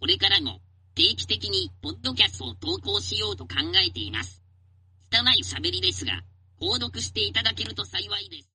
[0.00, 0.60] これからも
[0.94, 4.42] 定期的にポッドキャストを投稿しようと考えています。
[5.10, 6.22] 拙い喋りですが、
[6.60, 8.48] 購読していただけると幸いです。